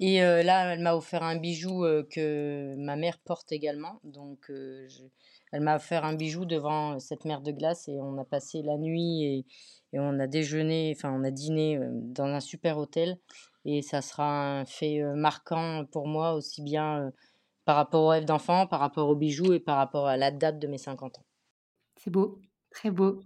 Et 0.00 0.22
euh, 0.22 0.42
là, 0.42 0.72
elle 0.72 0.80
m'a 0.80 0.94
offert 0.94 1.22
un 1.22 1.36
bijou 1.36 1.84
euh, 1.84 2.06
que 2.10 2.74
ma 2.76 2.96
mère 2.96 3.18
porte 3.18 3.52
également. 3.52 4.00
Donc 4.04 4.50
elle 5.52 5.60
m'a 5.60 5.76
offert 5.76 6.04
un 6.04 6.14
bijou 6.14 6.44
devant 6.44 6.98
cette 6.98 7.24
mer 7.24 7.40
de 7.40 7.52
glace 7.52 7.88
et 7.88 7.98
on 8.00 8.18
a 8.18 8.24
passé 8.24 8.62
la 8.62 8.76
nuit 8.76 9.24
et, 9.24 9.46
et 9.92 10.00
on 10.00 10.18
a 10.20 10.26
déjeuné, 10.26 10.94
enfin 10.96 11.12
on 11.12 11.24
a 11.24 11.30
dîné 11.30 11.78
dans 11.90 12.26
un 12.26 12.40
super 12.40 12.78
hôtel. 12.78 13.18
Et 13.64 13.82
ça 13.82 14.00
sera 14.00 14.60
un 14.60 14.64
fait 14.64 15.02
marquant 15.14 15.84
pour 15.90 16.06
moi 16.06 16.32
aussi 16.32 16.62
bien 16.62 17.12
par 17.64 17.76
rapport 17.76 18.02
au 18.02 18.08
rêve 18.08 18.24
d'enfant, 18.24 18.66
par 18.66 18.80
rapport 18.80 19.08
aux 19.08 19.16
bijoux 19.16 19.52
et 19.52 19.60
par 19.60 19.76
rapport 19.76 20.06
à 20.06 20.16
la 20.16 20.30
date 20.30 20.58
de 20.58 20.66
mes 20.66 20.78
50 20.78 21.18
ans. 21.18 21.24
C'est 21.96 22.10
beau, 22.10 22.40
très 22.70 22.90
beau. 22.90 23.20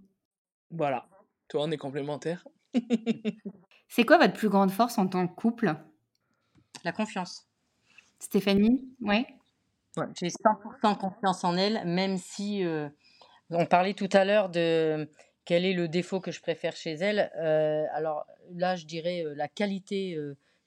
Voilà, 0.70 1.06
toi 1.48 1.62
on 1.64 1.70
est 1.70 1.76
complémentaires. 1.76 2.46
C'est 3.96 4.04
quoi 4.04 4.18
votre 4.18 4.32
plus 4.32 4.48
grande 4.48 4.72
force 4.72 4.98
en 4.98 5.06
tant 5.06 5.28
que 5.28 5.36
couple? 5.36 5.76
La 6.82 6.90
confiance. 6.90 7.46
Stéphanie, 8.18 8.82
ouais. 9.00 9.24
ouais 9.96 10.06
J'ai 10.18 10.30
100% 10.30 10.98
confiance 10.98 11.44
en 11.44 11.56
elle, 11.56 11.80
même 11.86 12.16
si 12.16 12.64
euh, 12.64 12.88
on 13.50 13.66
parlait 13.66 13.94
tout 13.94 14.08
à 14.12 14.24
l'heure 14.24 14.48
de 14.48 15.08
quel 15.44 15.64
est 15.64 15.74
le 15.74 15.86
défaut 15.86 16.18
que 16.18 16.32
je 16.32 16.40
préfère 16.40 16.74
chez 16.74 16.94
elle. 16.94 17.30
Euh, 17.36 17.84
alors 17.92 18.26
là, 18.56 18.74
je 18.74 18.84
dirais 18.84 19.22
euh, 19.24 19.32
la 19.36 19.46
qualité 19.46 20.18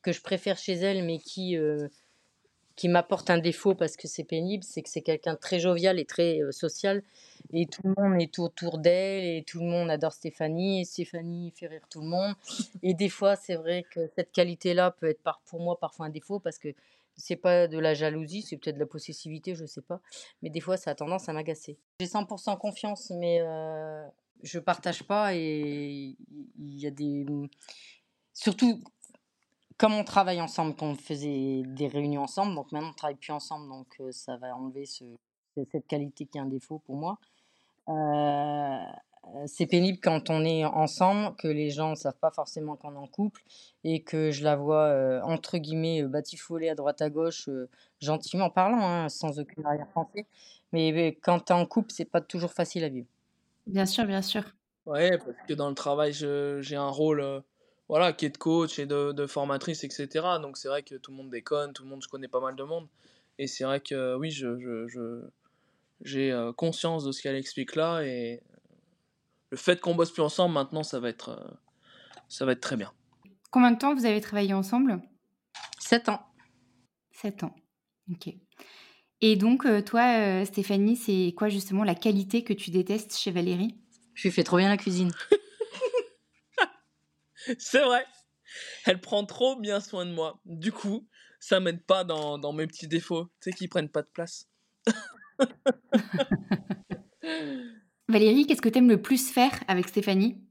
que 0.04 0.14
je 0.14 0.22
préfère 0.22 0.58
chez 0.58 0.76
elle, 0.76 1.04
mais 1.04 1.20
qui 1.20 1.58
qui 2.78 2.88
m'apporte 2.88 3.30
un 3.32 3.40
défaut 3.40 3.76
parce 3.76 3.98
que 3.98 4.08
c'est 4.08 4.24
pénible, 4.24 4.64
c'est 4.64 4.84
que 4.84 4.90
c'est 4.90 5.02
quelqu'un 5.02 5.36
très 5.36 5.60
jovial 5.60 6.00
et 6.00 6.06
très 6.06 6.40
social. 6.52 7.04
Et 7.52 7.66
tout 7.66 7.82
le 7.84 7.94
monde 7.98 8.22
est 8.22 8.38
autour 8.40 8.78
d'elle 8.78 9.26
et 9.26 9.44
tout 9.44 9.60
le 9.60 9.66
monde 9.66 9.90
adore 9.90 10.14
Stéphanie 10.14 10.82
et 10.82 10.86
Stéphanie 10.86 11.52
fait 11.56 11.68
rire 11.68 11.82
tout 11.90 12.02
le 12.02 12.08
monde. 12.08 12.36
Et 12.84 12.94
des 12.94 13.10
fois, 13.10 13.36
c'est 13.36 13.56
vrai 13.56 13.84
que 13.92 14.08
cette 14.16 14.32
qualité-là 14.32 14.92
peut 14.92 15.10
être 15.10 15.22
pour 15.48 15.60
moi 15.60 15.80
parfois 15.80 16.06
un 16.06 16.10
défaut 16.10 16.40
parce 16.40 16.60
que 16.60 16.70
c'est 17.16 17.36
pas 17.36 17.68
de 17.68 17.80
la 17.80 17.96
jalousie, 17.96 18.44
c'est 18.44 18.58
peut-être 18.58 18.76
de 18.76 18.82
la 18.82 18.86
possessivité, 18.86 19.56
je 19.56 19.66
sais 19.66 19.82
pas. 19.82 20.00
Mais 20.44 20.52
des 20.52 20.60
fois, 20.60 20.78
ça 20.78 20.92
a 20.92 20.96
tendance 20.96 21.28
à 21.28 21.34
m'agacer. 21.34 21.80
J'ai 22.00 22.06
100% 22.06 22.60
confiance, 22.60 23.10
mais 23.10 23.40
euh, 23.42 24.08
je 24.44 24.60
partage 24.60 25.02
pas 25.04 25.34
et 25.34 26.16
il 26.60 26.80
y 26.80 26.86
a 26.86 26.92
des. 26.92 27.26
Surtout 28.34 28.84
comme 29.78 29.94
on 29.94 30.04
travaille 30.04 30.42
ensemble, 30.42 30.76
qu'on 30.76 30.96
faisait 30.96 31.62
des 31.66 31.88
réunions 31.88 32.24
ensemble, 32.24 32.56
donc 32.56 32.72
maintenant 32.72 32.90
on 32.90 32.92
ne 32.92 32.98
travaille 32.98 33.16
plus 33.16 33.32
ensemble, 33.32 33.70
donc 33.70 33.88
euh, 34.00 34.12
ça 34.12 34.36
va 34.38 34.56
enlever 34.56 34.86
ce, 34.86 35.06
cette 35.72 35.88
qualité 35.88 36.26
qui 36.26 36.38
est 36.38 36.42
un 36.42 36.48
défaut 36.48 36.80
pour 36.86 36.96
moi. 36.96 37.20
Euh, 37.90 38.78
c'est 39.46 39.68
pénible 39.68 40.00
quand 40.02 40.30
on 40.30 40.44
est 40.46 40.66
ensemble, 40.66 41.36
que 41.36 41.48
les 41.48 41.70
gens 41.70 41.92
ne 41.92 41.96
savent 41.96 42.18
pas 42.20 42.32
forcément 42.32 42.76
qu'on 42.76 42.94
est 42.94 42.98
en 42.98 43.08
couple 43.08 43.44
et 43.84 44.02
que 44.02 44.32
je 44.32 44.44
la 44.44 44.56
vois 44.56 44.86
euh, 44.86 45.22
entre 45.22 45.58
guillemets 45.58 46.04
batifoler 46.04 46.70
à 46.70 46.76
droite 46.76 47.02
à 47.02 47.10
gauche, 47.10 47.50
gentiment 48.02 48.50
parlant, 48.50 48.82
hein, 48.82 49.10
sans 49.10 49.40
aucune 49.40 49.66
arrière-pensée. 49.66 50.26
Mais, 50.72 51.18
quand 51.22 51.40
tu 51.40 51.54
es 51.54 51.56
en 51.56 51.66
couple, 51.66 51.92
c'est 51.92 52.06
pas 52.06 52.22
toujours 52.22 52.52
facile 52.52 52.84
à 52.84 52.90
vivre. 52.90 53.08
Bien 53.68 53.86
sûr, 53.86 54.06
bien 54.06 54.22
sûr. 54.22 54.44
Ouais, 54.86 55.18
parce 55.18 55.38
que 55.48 55.54
dans 55.54 55.70
le 55.70 55.76
travail, 55.76 56.14
j'ai 56.14 56.76
un 56.76 56.90
rôle 56.90 57.44
voilà, 57.90 58.14
qui 58.14 58.26
est 58.26 58.30
de 58.30 58.38
coach 58.38 58.80
et 58.80 58.86
de, 58.86 59.26
formatrice, 59.28 59.84
etc. 59.84 60.08
Donc 60.42 60.58
c'est 60.58 60.68
vrai 60.68 60.84
que 60.84 60.96
tout 60.96 61.12
le 61.12 61.18
monde 61.18 61.30
déconne, 61.30 61.74
tout 61.74 61.84
le 61.84 61.90
monde, 61.90 62.02
je 62.04 62.08
connais 62.08 62.28
pas 62.28 62.42
mal 62.42 62.56
de 62.56 62.64
monde. 62.64 62.88
Et 63.40 63.48
c'est 63.48 63.64
vrai 63.64 63.80
que 63.80 64.16
oui, 64.16 64.32
je, 64.32 64.58
je, 64.60 65.22
j'ai 66.02 66.32
euh, 66.32 66.52
conscience 66.54 67.04
de 67.04 67.12
ce 67.12 67.22
qu'elle 67.22 67.36
explique 67.36 67.76
là. 67.76 68.02
Et 68.02 68.42
le 69.52 69.58
fait 69.58 69.80
qu'on 69.80 69.96
bosse 69.96 70.12
plus 70.12 70.24
ensemble, 70.24 70.54
maintenant, 70.54 70.84
ça 70.84 71.00
va 71.00 71.10
être, 71.10 71.30
euh, 71.30 71.54
ça 72.28 72.46
va 72.46 72.54
être 72.54 72.62
très 72.62 72.76
bien. 72.76 72.92
Combien 73.52 73.72
de 73.72 73.78
temps 73.78 73.96
vous 73.96 74.06
avez 74.06 74.22
travaillé 74.22 74.54
ensemble? 74.54 75.02
Sept 75.80 76.10
ans. 76.10 76.22
Sept 77.12 77.44
ans, 77.44 77.56
ok. 78.12 78.34
Et 79.22 79.36
donc, 79.36 79.66
euh, 79.66 79.82
toi, 79.82 80.46
Stéphanie, 80.46 80.96
c'est 80.96 81.34
quoi 81.36 81.50
justement 81.50 81.84
la 81.84 81.96
qualité 81.96 82.44
que 82.44 82.54
tu 82.54 82.70
détestes 82.70 83.18
chez 83.18 83.32
Valérie? 83.32 83.76
Je 84.14 84.24
lui 84.24 84.32
fais 84.32 84.44
trop 84.44 84.58
bien 84.58 84.70
la 84.70 84.78
cuisine. 84.78 85.12
C'est 87.60 87.84
vrai. 87.84 88.06
Elle 88.86 89.02
prend 89.02 89.26
trop 89.26 89.56
bien 89.56 89.80
soin 89.80 90.06
de 90.06 90.12
moi. 90.12 90.40
Du 90.46 90.72
coup, 90.72 91.08
ça 91.40 91.60
m'aide 91.60 91.84
pas 91.84 92.04
dans, 92.04 92.38
dans, 92.38 92.54
mes 92.54 92.68
petits 92.68 92.88
défauts, 92.88 93.26
tu 93.42 93.52
sais, 93.52 93.52
qui 93.52 93.68
prennent 93.68 93.90
pas 93.90 94.02
de 94.02 94.08
place. 94.08 94.48
Valérie, 98.08 98.48
qu'est-ce 98.48 98.62
que 98.62 98.70
tu 98.70 98.78
aimes 98.78 98.90
le 98.90 99.02
plus 99.02 99.32
faire 99.32 99.52
avec 99.68 99.90
Stéphanie? 99.90 100.42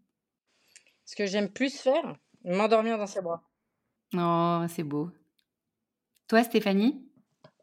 Ce 1.05 1.17
que 1.17 1.27
j'aime 1.27 1.51
plus 1.51 1.79
faire 1.79 2.17
M'endormir 2.45 2.97
dans 2.97 3.09
ses 3.09 3.21
bras. 3.21 3.43
Oh, 4.15 4.65
c'est 4.69 4.85
beau. 4.85 5.11
Toi, 6.29 6.45
Stéphanie? 6.45 7.11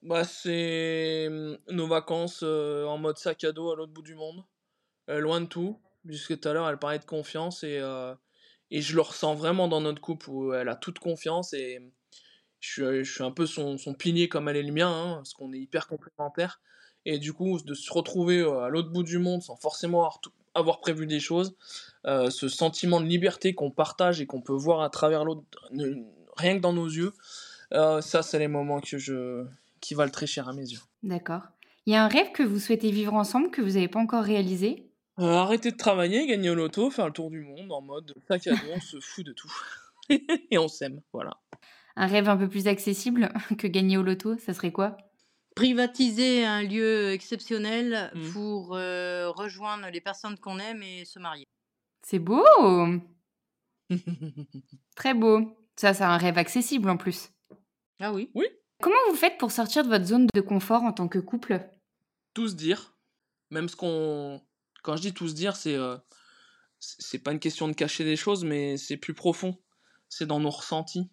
Bah, 0.01 0.25
C'est 0.25 1.27
hum, 1.27 1.57
nos 1.69 1.87
vacances 1.87 2.41
euh, 2.43 2.85
en 2.85 2.97
mode 2.97 3.17
sac 3.17 3.45
à 3.45 3.53
dos 3.53 3.71
à 3.71 3.77
l'autre 3.77 3.93
bout 3.93 4.01
du 4.01 4.15
monde. 4.15 4.43
Euh, 5.09 5.19
loin 5.19 5.39
de 5.39 5.45
tout. 5.45 5.79
Jusque 6.05 6.37
tout 6.37 6.49
à 6.49 6.53
l'heure, 6.53 6.67
elle 6.67 6.79
parlait 6.79 6.99
de 6.99 7.05
confiance 7.05 7.63
et 7.63 7.79
euh, 7.79 8.13
et 8.73 8.81
je 8.81 8.95
le 8.95 9.01
ressens 9.01 9.35
vraiment 9.35 9.67
dans 9.67 9.81
notre 9.81 10.01
couple 10.01 10.29
où 10.31 10.51
elle 10.51 10.67
a 10.67 10.75
toute 10.75 10.97
confiance 10.97 11.53
et 11.53 11.79
je 12.59 13.03
suis, 13.03 13.23
un 13.23 13.29
peu 13.29 13.45
son, 13.45 13.77
son, 13.77 13.93
pilier 13.93 14.27
comme 14.27 14.49
elle 14.49 14.57
est 14.57 14.63
le 14.63 14.73
mien, 14.73 14.89
hein, 14.89 15.15
parce 15.17 15.33
qu'on 15.33 15.53
est 15.53 15.59
hyper 15.59 15.87
complémentaires. 15.87 16.59
Et 17.05 17.19
du 17.19 17.33
coup, 17.33 17.59
de 17.61 17.75
se 17.75 17.93
retrouver 17.93 18.39
euh, 18.39 18.61
à 18.61 18.69
l'autre 18.69 18.89
bout 18.89 19.03
du 19.03 19.19
monde 19.19 19.43
sans 19.43 19.57
forcément 19.57 20.09
avoir, 20.55 20.79
prévu 20.79 21.05
des 21.05 21.19
choses, 21.19 21.55
euh, 22.07 22.31
ce 22.31 22.47
sentiment 22.47 22.99
de 22.99 23.05
liberté 23.05 23.53
qu'on 23.53 23.69
partage 23.69 24.21
et 24.21 24.25
qu'on 24.25 24.41
peut 24.41 24.53
voir 24.53 24.81
à 24.81 24.89
travers 24.89 25.23
l'autre, 25.23 25.43
rien 26.37 26.55
que 26.55 26.61
dans 26.61 26.73
nos 26.73 26.87
yeux, 26.87 27.13
euh, 27.73 28.01
ça, 28.01 28.23
c'est 28.23 28.39
les 28.39 28.47
moments 28.47 28.79
que 28.79 28.97
je, 28.97 29.45
qui 29.81 29.93
valent 29.93 30.11
très 30.11 30.25
cher 30.25 30.49
à 30.49 30.53
mes 30.53 30.67
yeux. 30.67 30.81
D'accord. 31.03 31.43
Il 31.85 31.93
y 31.93 31.95
a 31.95 32.03
un 32.03 32.07
rêve 32.07 32.31
que 32.31 32.43
vous 32.43 32.59
souhaitez 32.59 32.89
vivre 32.89 33.13
ensemble 33.13 33.51
que 33.51 33.61
vous 33.61 33.73
n'avez 33.73 33.87
pas 33.89 33.99
encore 33.99 34.23
réalisé? 34.23 34.87
Euh, 35.19 35.35
arrêter 35.35 35.71
de 35.71 35.77
travailler, 35.77 36.25
gagner 36.25 36.49
au 36.49 36.55
loto, 36.55 36.89
faire 36.89 37.05
le 37.05 37.13
tour 37.13 37.29
du 37.29 37.41
monde 37.41 37.71
en 37.71 37.81
mode 37.81 38.15
sac 38.27 38.47
à 38.47 38.51
dos, 38.51 38.71
on 38.73 38.81
se 38.81 38.99
fout 38.99 39.25
de 39.25 39.33
tout. 39.33 39.51
et 40.09 40.57
on 40.57 40.67
s'aime, 40.67 41.01
voilà. 41.11 41.37
Un 41.95 42.07
rêve 42.07 42.27
un 42.29 42.37
peu 42.37 42.49
plus 42.49 42.67
accessible 42.67 43.31
que 43.57 43.67
gagner 43.67 43.97
au 43.97 44.03
loto, 44.03 44.37
ça 44.37 44.53
serait 44.53 44.71
quoi? 44.71 44.97
Privatiser 45.55 46.45
un 46.45 46.63
lieu 46.63 47.11
exceptionnel 47.11 48.11
mmh. 48.15 48.31
pour 48.31 48.75
euh, 48.75 49.29
rejoindre 49.29 49.87
les 49.91 50.01
personnes 50.01 50.37
qu'on 50.39 50.57
aime 50.57 50.81
et 50.81 51.05
se 51.05 51.19
marier. 51.19 51.45
C'est 52.01 52.19
beau 52.19 52.43
Très 54.95 55.13
beau. 55.13 55.55
Ça, 55.75 55.93
c'est 55.93 56.03
un 56.03 56.17
rêve 56.17 56.39
accessible 56.39 56.89
en 56.89 56.97
plus. 56.97 57.29
Ah 57.99 58.11
oui? 58.11 58.31
Oui. 58.33 58.45
Comment 58.81 58.95
vous 59.09 59.15
faites 59.15 59.37
pour 59.37 59.51
sortir 59.51 59.83
de 59.83 59.89
votre 59.89 60.05
zone 60.05 60.27
de 60.33 60.41
confort 60.41 60.83
en 60.83 60.91
tant 60.91 61.07
que 61.07 61.19
couple? 61.19 61.61
Tout 62.33 62.47
se 62.47 62.55
dire. 62.55 62.97
Même 63.51 63.69
ce 63.69 63.75
qu'on 63.75 64.41
quand 64.83 64.97
je 64.97 65.01
dis 65.01 65.13
tout 65.13 65.27
se 65.27 65.33
dire, 65.33 65.55
c'est 65.55 65.75
euh, 65.75 65.97
c'est 66.79 67.19
pas 67.19 67.31
une 67.31 67.39
question 67.39 67.67
de 67.67 67.73
cacher 67.73 68.03
des 68.03 68.17
choses, 68.17 68.43
mais 68.43 68.77
c'est 68.77 68.97
plus 68.97 69.13
profond. 69.15 69.57
C'est 70.09 70.27
dans 70.27 70.39
nos 70.39 70.51
ressentis. 70.51 71.09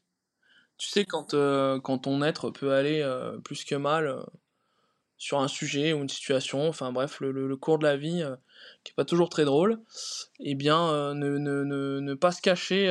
Tu 0.76 0.88
sais, 0.88 1.04
quand, 1.04 1.32
euh, 1.32 1.80
quand 1.80 1.98
ton 2.00 2.22
être 2.22 2.50
peut 2.50 2.72
aller 2.72 3.00
euh, 3.00 3.38
plus 3.38 3.64
que 3.64 3.76
mal 3.76 4.26
sur 5.16 5.40
un 5.40 5.48
sujet 5.48 5.92
ou 5.92 6.02
une 6.02 6.08
situation, 6.08 6.68
enfin 6.68 6.92
bref, 6.92 7.20
le, 7.20 7.30
le, 7.30 7.56
cours 7.56 7.78
de 7.78 7.84
la 7.84 7.96
vie, 7.96 8.24
qui 8.82 8.92
est 8.92 8.94
pas 8.94 9.04
toujours 9.04 9.28
très 9.28 9.44
drôle, 9.44 9.80
eh 10.40 10.54
bien, 10.54 11.14
ne, 11.14 11.38
ne, 11.38 11.62
ne, 11.62 12.00
ne, 12.00 12.14
pas 12.14 12.32
se 12.32 12.40
cacher 12.40 12.86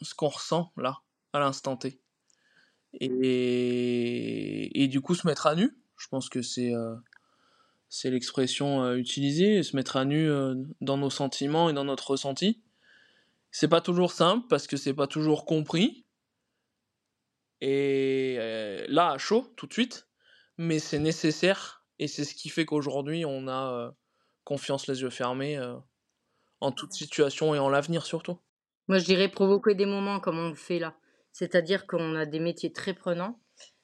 ce 0.00 0.14
qu'on 0.14 0.28
ressent 0.28 0.72
là, 0.78 1.00
à 1.34 1.40
l'instant 1.40 1.76
T. 1.76 2.00
Et, 2.94 4.82
et, 4.82 4.88
du 4.88 5.02
coup, 5.02 5.14
se 5.14 5.26
mettre 5.26 5.46
à 5.46 5.54
nu, 5.54 5.76
je 5.98 6.08
pense 6.08 6.30
que 6.30 6.40
c'est 6.40 6.72
c'est 7.94 8.08
l'expression 8.08 8.82
euh, 8.82 8.96
utilisée, 8.96 9.62
se 9.62 9.76
mettre 9.76 9.98
à 9.98 10.06
nu 10.06 10.30
euh, 10.30 10.54
dans 10.80 10.96
nos 10.96 11.10
sentiments 11.10 11.68
et 11.68 11.74
dans 11.74 11.84
notre 11.84 12.12
ressenti. 12.12 12.62
C'est 13.50 13.68
pas 13.68 13.82
toujours 13.82 14.12
simple 14.12 14.46
parce 14.48 14.66
que 14.66 14.78
c'est 14.78 14.94
pas 14.94 15.06
toujours 15.06 15.44
compris. 15.44 16.06
Et 17.60 18.36
euh, 18.38 18.86
là, 18.88 19.10
à 19.10 19.18
chaud, 19.18 19.52
tout 19.56 19.66
de 19.66 19.74
suite, 19.74 20.08
mais 20.56 20.78
c'est 20.78 20.98
nécessaire 20.98 21.84
et 21.98 22.08
c'est 22.08 22.24
ce 22.24 22.34
qui 22.34 22.48
fait 22.48 22.64
qu'aujourd'hui 22.64 23.26
on 23.26 23.46
a 23.46 23.94
confiance 24.44 24.86
les 24.86 25.02
yeux 25.02 25.10
fermés 25.10 25.60
en 26.60 26.72
toute 26.72 26.94
situation 26.94 27.54
et 27.54 27.58
en 27.58 27.68
l'avenir 27.68 28.06
surtout. 28.06 28.38
Moi, 28.88 28.98
je 28.98 29.04
dirais 29.04 29.28
provoquer 29.28 29.74
des 29.74 29.86
moments 29.86 30.18
comme 30.18 30.38
on 30.38 30.48
le 30.48 30.54
fait 30.54 30.78
là. 30.78 30.96
C'est-à-dire 31.30 31.86
qu'on 31.86 32.14
a 32.16 32.24
des 32.24 32.40
métiers 32.40 32.72
très 32.72 32.94
prenants, 32.94 33.38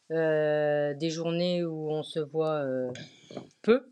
des 0.08 1.10
journées 1.10 1.62
où 1.62 1.92
on 1.92 2.02
se 2.02 2.20
voit 2.20 2.64
peu. 3.60 3.82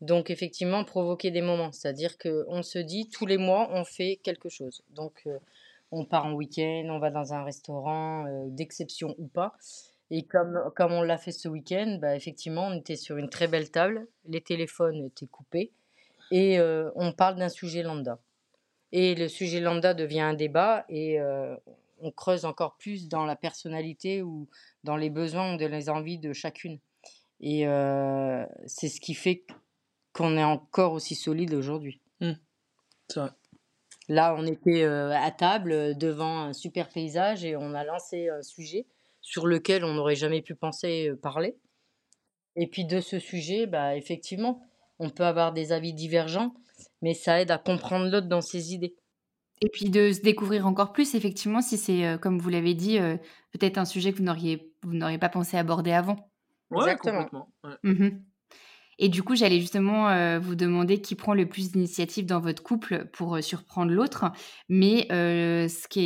Donc, 0.00 0.30
effectivement, 0.30 0.84
provoquer 0.84 1.30
des 1.30 1.42
moments. 1.42 1.72
C'est-à-dire 1.72 2.18
qu'on 2.18 2.62
se 2.62 2.78
dit 2.78 3.08
tous 3.08 3.26
les 3.26 3.38
mois, 3.38 3.68
on 3.72 3.84
fait 3.84 4.20
quelque 4.22 4.48
chose. 4.48 4.82
Donc, 4.90 5.28
on 5.90 6.04
part 6.04 6.26
en 6.26 6.32
week-end, 6.32 6.86
on 6.90 6.98
va 6.98 7.10
dans 7.10 7.32
un 7.32 7.44
restaurant, 7.44 8.26
d'exception 8.48 9.14
ou 9.18 9.26
pas. 9.26 9.54
Et 10.10 10.22
comme, 10.22 10.70
comme 10.76 10.92
on 10.92 11.02
l'a 11.02 11.18
fait 11.18 11.32
ce 11.32 11.48
week-end, 11.48 11.98
bah, 12.00 12.14
effectivement, 12.14 12.68
on 12.68 12.78
était 12.78 12.96
sur 12.96 13.16
une 13.16 13.28
très 13.28 13.48
belle 13.48 13.70
table, 13.70 14.06
les 14.26 14.40
téléphones 14.40 15.04
étaient 15.06 15.26
coupés 15.26 15.72
et 16.30 16.60
on 16.94 17.12
parle 17.12 17.36
d'un 17.36 17.48
sujet 17.48 17.82
lambda. 17.82 18.18
Et 18.92 19.14
le 19.14 19.28
sujet 19.28 19.60
lambda 19.60 19.94
devient 19.94 20.20
un 20.20 20.34
débat 20.34 20.84
et 20.88 21.18
on 22.00 22.10
creuse 22.10 22.44
encore 22.44 22.76
plus 22.76 23.08
dans 23.08 23.24
la 23.24 23.34
personnalité 23.34 24.22
ou 24.22 24.46
dans 24.84 24.96
les 24.96 25.10
besoins 25.10 25.54
ou 25.54 25.56
dans 25.56 25.70
les 25.70 25.88
envies 25.88 26.18
de 26.18 26.32
chacune. 26.32 26.78
Et 27.40 27.64
c'est 28.66 28.88
ce 28.88 29.00
qui 29.00 29.14
fait 29.14 29.44
qu'on 30.16 30.36
est 30.38 30.44
encore 30.44 30.94
aussi 30.94 31.14
solide 31.14 31.52
aujourd'hui. 31.52 32.00
Mmh. 32.20 32.32
C'est 33.08 33.20
vrai. 33.20 33.30
Là, 34.08 34.34
on 34.38 34.46
était 34.46 34.84
à 34.84 35.30
table 35.30 35.98
devant 35.98 36.40
un 36.40 36.52
super 36.52 36.88
paysage 36.88 37.44
et 37.44 37.56
on 37.56 37.74
a 37.74 37.84
lancé 37.84 38.28
un 38.28 38.42
sujet 38.42 38.86
sur 39.20 39.46
lequel 39.46 39.84
on 39.84 39.94
n'aurait 39.94 40.16
jamais 40.16 40.42
pu 40.42 40.54
penser 40.54 41.12
parler. 41.20 41.56
Et 42.54 42.68
puis 42.68 42.84
de 42.84 43.00
ce 43.00 43.18
sujet, 43.18 43.66
bah, 43.66 43.96
effectivement, 43.96 44.62
on 45.00 45.10
peut 45.10 45.24
avoir 45.24 45.52
des 45.52 45.72
avis 45.72 45.92
divergents, 45.92 46.54
mais 47.02 47.14
ça 47.14 47.40
aide 47.40 47.50
à 47.50 47.58
comprendre 47.58 48.08
l'autre 48.08 48.28
dans 48.28 48.40
ses 48.40 48.72
idées. 48.72 48.94
Et 49.60 49.68
puis 49.68 49.90
de 49.90 50.12
se 50.12 50.20
découvrir 50.20 50.66
encore 50.66 50.92
plus, 50.92 51.14
effectivement, 51.14 51.60
si 51.60 51.76
c'est, 51.76 52.16
comme 52.20 52.38
vous 52.38 52.48
l'avez 52.48 52.74
dit, 52.74 52.98
peut-être 53.52 53.78
un 53.78 53.84
sujet 53.84 54.12
que 54.12 54.18
vous 54.18 54.24
n'auriez, 54.24 54.72
vous 54.82 54.94
n'auriez 54.94 55.18
pas 55.18 55.28
pensé 55.28 55.56
aborder 55.56 55.92
avant. 55.92 56.30
Exactement. 56.72 57.24
complètement. 57.24 57.48
Mmh 57.82 58.08
et 58.98 59.08
du 59.10 59.22
coup, 59.22 59.36
j'allais 59.36 59.60
justement 59.60 60.08
euh, 60.08 60.38
vous 60.38 60.54
demander 60.54 61.00
qui 61.02 61.14
prend 61.14 61.34
le 61.34 61.46
plus 61.46 61.72
d'initiative 61.72 62.24
dans 62.24 62.40
votre 62.40 62.62
couple 62.62 63.06
pour 63.12 63.36
euh, 63.36 63.42
surprendre 63.42 63.92
l'autre. 63.92 64.24
Mais 64.70 65.06
euh, 65.12 65.68
ce, 65.68 65.86
qui 65.86 66.00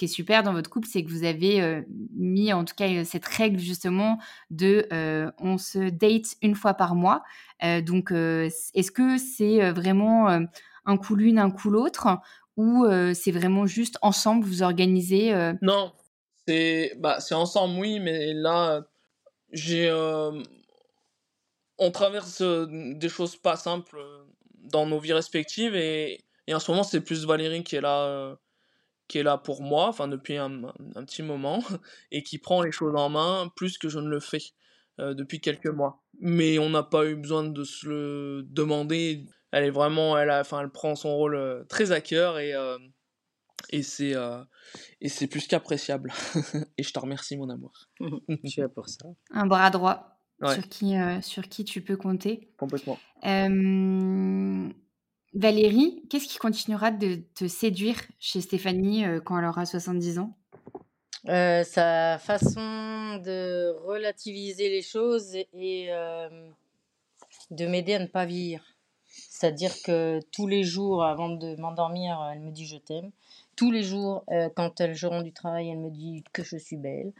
est, 0.00 0.06
super 0.06 0.42
dans 0.42 0.54
votre 0.54 0.70
couple, 0.70 0.88
c'est 0.90 1.04
que 1.04 1.10
vous 1.10 1.24
avez 1.24 1.84
mis 2.16 2.52
en 2.52 2.64
tout 2.64 2.74
cas 2.74 3.04
cette 3.04 3.26
règle 3.26 3.58
justement 3.58 4.18
de 4.50 4.86
on 5.38 5.58
se 5.58 5.90
date 5.90 6.36
une 6.42 6.54
fois 6.54 6.74
par 6.74 6.94
mois. 6.94 7.22
donc, 7.62 8.12
est-ce 8.12 8.90
que 8.90 9.18
c'est 9.18 9.70
vraiment 9.72 10.28
un 10.28 10.96
coup 10.96 11.16
l'une, 11.16 11.38
un 11.38 11.50
coup 11.50 11.70
l'autre? 11.70 12.08
Ou 12.56 12.86
c'est 13.14 13.32
vraiment 13.32 13.66
juste 13.66 13.98
ensemble, 14.00 14.44
vous 14.44 14.62
organisez 14.62 15.32
Non, 15.60 15.92
c'est 16.46 16.92
bah, 16.98 17.18
ensemble, 17.32 17.80
oui, 17.80 17.98
mais 18.00 18.32
là, 18.32 18.86
j'ai 19.52 19.90
on 21.78 21.90
traverse 21.90 22.42
des 22.42 23.08
choses 23.08 23.36
pas 23.36 23.56
simples 23.56 24.00
dans 24.54 24.86
nos 24.86 24.98
vies 24.98 25.12
respectives 25.12 25.74
et, 25.74 26.24
en 26.52 26.60
ce 26.60 26.70
moment 26.70 26.84
c'est 26.84 27.00
plus 27.00 27.26
Valérie 27.26 27.64
qui 27.64 27.76
est 27.76 27.80
là 27.80 28.36
qui 29.08 29.18
est 29.18 29.22
là 29.22 29.38
pour 29.38 29.62
moi 29.62 29.88
enfin 29.88 30.08
depuis 30.08 30.36
un, 30.36 30.62
petit 31.06 31.22
moment 31.22 31.62
et 32.10 32.22
qui 32.22 32.38
prend 32.38 32.62
les 32.62 32.72
choses 32.72 32.94
en 32.96 33.08
main 33.08 33.50
plus 33.56 33.78
que 33.78 33.88
je 33.88 33.98
ne 33.98 34.08
le 34.08 34.20
fais 34.20 34.42
depuis 34.98 35.40
quelques 35.40 35.66
mois. 35.66 36.02
Mais 36.20 36.58
on 36.58 36.70
n'a 36.70 36.82
pas 36.82 37.04
eu 37.04 37.16
besoin 37.16 37.44
de 37.44 37.64
se 37.64 37.86
le 37.86 38.42
demander. 38.44 39.26
Elle 39.50 39.64
est 39.64 39.70
vraiment 39.70 40.16
elle 40.16 40.30
a, 40.30 40.40
enfin 40.40 40.60
elle 40.60 40.70
prend 40.70 40.94
son 40.94 41.14
rôle 41.14 41.66
très 41.68 41.92
à 41.92 42.00
cœur 42.00 42.38
et 42.38 42.54
et 43.70 43.82
c'est 43.82 44.14
et 45.00 45.08
c'est 45.08 45.26
plus 45.26 45.46
qu'appréciable. 45.46 46.12
Et 46.78 46.82
je 46.82 46.92
te 46.92 46.98
remercie 46.98 47.36
mon 47.36 47.50
amour. 47.50 47.72
Là 48.56 48.68
pour 48.68 48.88
ça. 48.88 49.06
Un 49.30 49.46
bras 49.46 49.70
droit 49.70 50.15
sur, 50.44 50.68
qui, 50.68 50.96
euh, 50.96 51.20
sur 51.20 51.48
qui 51.48 51.64
tu 51.64 51.80
peux 51.80 51.96
compter. 51.96 52.48
Complètement. 52.58 52.98
Valérie, 55.34 56.02
qu'est-ce 56.08 56.28
qui 56.28 56.38
continuera 56.38 56.90
de 56.90 57.16
te 57.34 57.46
séduire 57.46 58.00
chez 58.18 58.40
Stéphanie 58.40 59.04
euh, 59.04 59.20
quand 59.20 59.38
elle 59.38 59.44
aura 59.44 59.66
70 59.66 60.18
ans? 60.18 60.34
Euh, 61.28 61.62
Sa 61.64 62.18
façon 62.18 63.18
de 63.18 63.70
relativiser 63.84 64.70
les 64.70 64.82
choses 64.82 65.34
et 65.34 65.88
de 67.50 67.66
m'aider 67.66 67.94
à 67.94 67.98
ne 67.98 68.06
pas 68.06 68.24
vieillir. 68.24 68.62
C'est-à-dire 69.06 69.72
que 69.84 70.20
tous 70.32 70.46
les 70.46 70.62
jours, 70.62 71.04
avant 71.04 71.28
de 71.28 71.56
m'endormir, 71.56 72.18
elle 72.32 72.40
me 72.40 72.50
dit 72.50 72.66
je 72.66 72.76
t'aime. 72.76 73.10
Tous 73.56 73.70
les 73.70 73.82
jours, 73.82 74.24
quand 74.54 74.80
elle, 74.80 74.94
je 74.94 75.06
rends 75.06 75.22
du 75.22 75.32
travail, 75.32 75.70
elle 75.70 75.78
me 75.78 75.90
dit 75.90 76.24
que 76.32 76.42
je 76.44 76.56
suis 76.56 76.76
belle. 76.76 77.12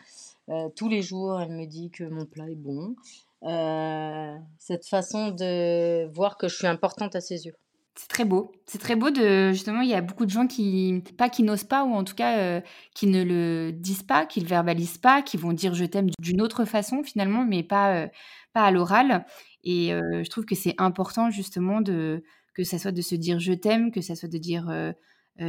Euh, 0.49 0.69
tous 0.77 0.89
les 0.89 1.03
jours, 1.03 1.41
elle 1.41 1.51
me 1.51 1.67
dit 1.67 1.91
que 1.91 2.05
mon 2.05 2.25
plat 2.25 2.49
est 2.49 2.57
bon. 2.57 2.95
Euh, 3.43 4.37
cette 4.59 4.87
façon 4.87 5.31
de 5.31 6.07
voir 6.15 6.37
que 6.37 6.49
je 6.49 6.57
suis 6.57 6.67
importante 6.67 7.17
à 7.17 7.21
ses 7.21 7.47
yeux. 7.47 7.55
C'est 7.97 8.09
très 8.09 8.25
beau. 8.25 8.53
C'est 8.67 8.79
très 8.79 8.95
beau 8.95 9.11
de 9.11 9.53
justement. 9.53 9.81
Il 9.81 9.89
y 9.89 9.95
a 9.95 10.03
beaucoup 10.03 10.27
de 10.27 10.31
gens 10.31 10.47
qui 10.47 11.03
pas 11.17 11.31
qui 11.31 11.43
n'osent 11.43 11.65
pas 11.65 11.85
ou 11.85 11.95
en 11.95 12.05
tout 12.05 12.15
cas 12.15 12.39
euh, 12.39 12.61
qui 12.95 13.07
ne 13.07 13.25
le 13.25 13.73
disent 13.73 14.03
pas, 14.03 14.27
qui 14.27 14.41
le 14.41 14.47
verbalisent 14.47 14.99
pas, 14.99 15.23
qui 15.23 15.39
vont 15.39 15.53
dire 15.53 15.75
je 15.75 15.85
t'aime 15.87 16.11
d'une 16.21 16.43
autre 16.43 16.67
façon 16.67 17.03
finalement, 17.03 17.45
mais 17.45 17.63
pas 17.63 18.09
pas 18.53 18.65
à 18.65 18.71
l'oral. 18.71 19.25
Et 19.65 19.89
je 19.89 20.29
trouve 20.29 20.45
que 20.45 20.55
c'est 20.55 20.75
important 20.77 21.31
justement 21.31 21.81
de 21.81 22.23
que 22.55 22.65
ça 22.65 22.79
soit 22.79 22.93
de 22.93 23.01
se 23.01 23.15
dire 23.15 23.39
je 23.39 23.55
t'aime, 23.55 23.91
que 23.91 24.03
ça 24.03 24.15
soit 24.15 24.29
de 24.29 24.39
dire 24.39 24.71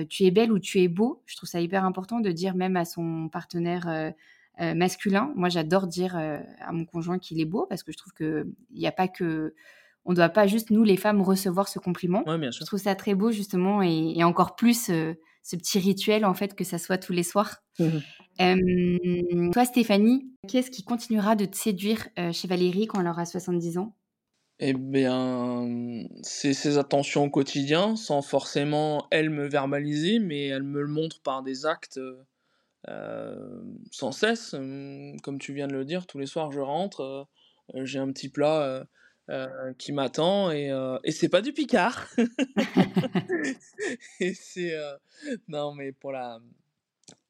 tu 0.10 0.24
es 0.24 0.32
belle 0.32 0.54
ou 0.54 0.60
tu 0.60 0.82
es 0.82 0.88
beau. 0.88 1.22
Je 1.26 1.36
trouve 1.36 1.50
ça 1.50 1.60
hyper 1.60 1.84
important 1.84 2.22
de 2.22 2.32
dire 2.32 2.56
même 2.56 2.78
à 2.78 2.86
son 2.86 3.28
partenaire 3.28 4.14
euh, 4.60 4.74
masculin. 4.74 5.32
Moi, 5.36 5.50
j'adore 5.50 5.86
dire 5.86 6.18
euh, 6.18 6.40
à 6.60 6.72
mon 6.72 6.86
conjoint 6.86 7.20
qu'il 7.20 7.40
est 7.40 7.46
beau 7.46 7.68
parce 7.70 7.84
que 7.84 7.92
je 7.92 7.98
trouve 7.98 8.14
qu'il 8.14 8.46
n'y 8.74 8.88
a 8.88 8.92
pas 8.92 9.08
que. 9.08 9.54
On 10.06 10.12
ne 10.12 10.16
doit 10.16 10.30
pas 10.30 10.48
juste, 10.48 10.70
nous, 10.72 10.86
les 10.86 10.96
femmes, 10.96 11.22
recevoir 11.22 11.68
ce 11.68 11.80
compliment. 11.80 12.24
bien 12.24 12.52
sûr. 12.52 12.62
Je 12.62 12.66
trouve 12.66 12.80
ça 12.80 12.96
très 12.96 13.14
beau, 13.14 13.32
justement, 13.32 13.82
et, 13.82 14.24
encore 14.24 14.56
plus 14.56 14.90
euh, 14.90 15.14
ce 15.44 15.58
petit 15.58 15.80
rituel, 15.80 16.24
en 16.24 16.34
fait, 16.34 16.56
que 16.56 16.64
ça 16.64 16.78
soit 16.78 16.98
tous 16.98 17.12
les 17.12 17.24
soirs. 17.24 17.58
Mmh 17.80 18.00
toi, 19.52 19.66
Stéphanie, 19.66 20.32
qu'est-ce 20.48 20.70
qui 20.70 20.84
continuera 20.84 21.36
de 21.36 21.46
te 21.46 21.58
séduire 21.58 22.08
chez 22.32 22.48
Valérie 22.48 22.86
quand 22.86 23.02
elle 23.02 23.08
aura 23.08 23.26
70 23.26 23.80
ans? 23.80 23.96
Eh 24.60 24.74
bien, 24.74 25.68
c'est 26.22 26.54
ses 26.54 26.78
attentions 26.78 27.26
au 27.26 27.30
quotidien, 27.32 27.96
sans 27.96 28.22
forcément 28.22 29.08
elle 29.10 29.32
me 29.32 29.48
verbaliser, 29.48 30.20
mais 30.20 30.46
elle 30.46 30.62
me 30.62 30.82
le 30.82 30.88
montre 30.88 31.20
par 31.22 31.42
des 31.42 31.66
actes 31.66 32.00
sans 33.92 34.12
cesse. 34.12 34.52
Comme 34.52 35.40
tu 35.40 35.54
viens 35.54 35.68
de 35.68 35.74
le 35.74 35.86
dire, 35.86 36.08
tous 36.08 36.20
les 36.20 36.26
soirs 36.26 36.52
je 36.52 36.60
rentre, 36.60 37.28
euh, 37.74 37.86
j'ai 37.86 38.00
un 38.00 38.12
petit 38.12 38.30
plat 38.30 38.88
euh, 39.30 39.74
qui 39.78 39.92
m'attend 39.92 40.52
et, 40.52 40.72
et 41.04 41.12
c'est 41.12 41.30
pas 41.30 41.42
du 41.42 41.54
picard. 41.54 42.08
et 44.20 44.34
c'est 44.34 44.74
non 45.48 45.74
mais 45.74 45.92
pour 45.92 46.12
la 46.12 46.40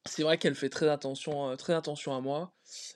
c'est 0.06 0.24
vrai 0.24 0.38
qu'elle 0.38 0.56
fait 0.56 0.70
très 0.70 0.88
attention 0.88 1.56
très 1.58 1.74
attention 1.74 2.15
à 2.15 2.22
moi 2.22 2.54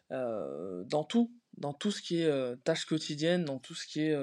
dans 0.10 1.04
tout 1.04 1.32
dans 1.58 1.74
tout 1.74 1.92
ce 1.92 2.02
qui 2.02 2.22
est 2.22 2.64
tâches 2.64 2.86
quotidiennes 2.86 3.46
dans 3.46 3.60
tout 3.60 3.74
ce 3.74 3.88
qui 3.88 4.02
est 4.02 4.16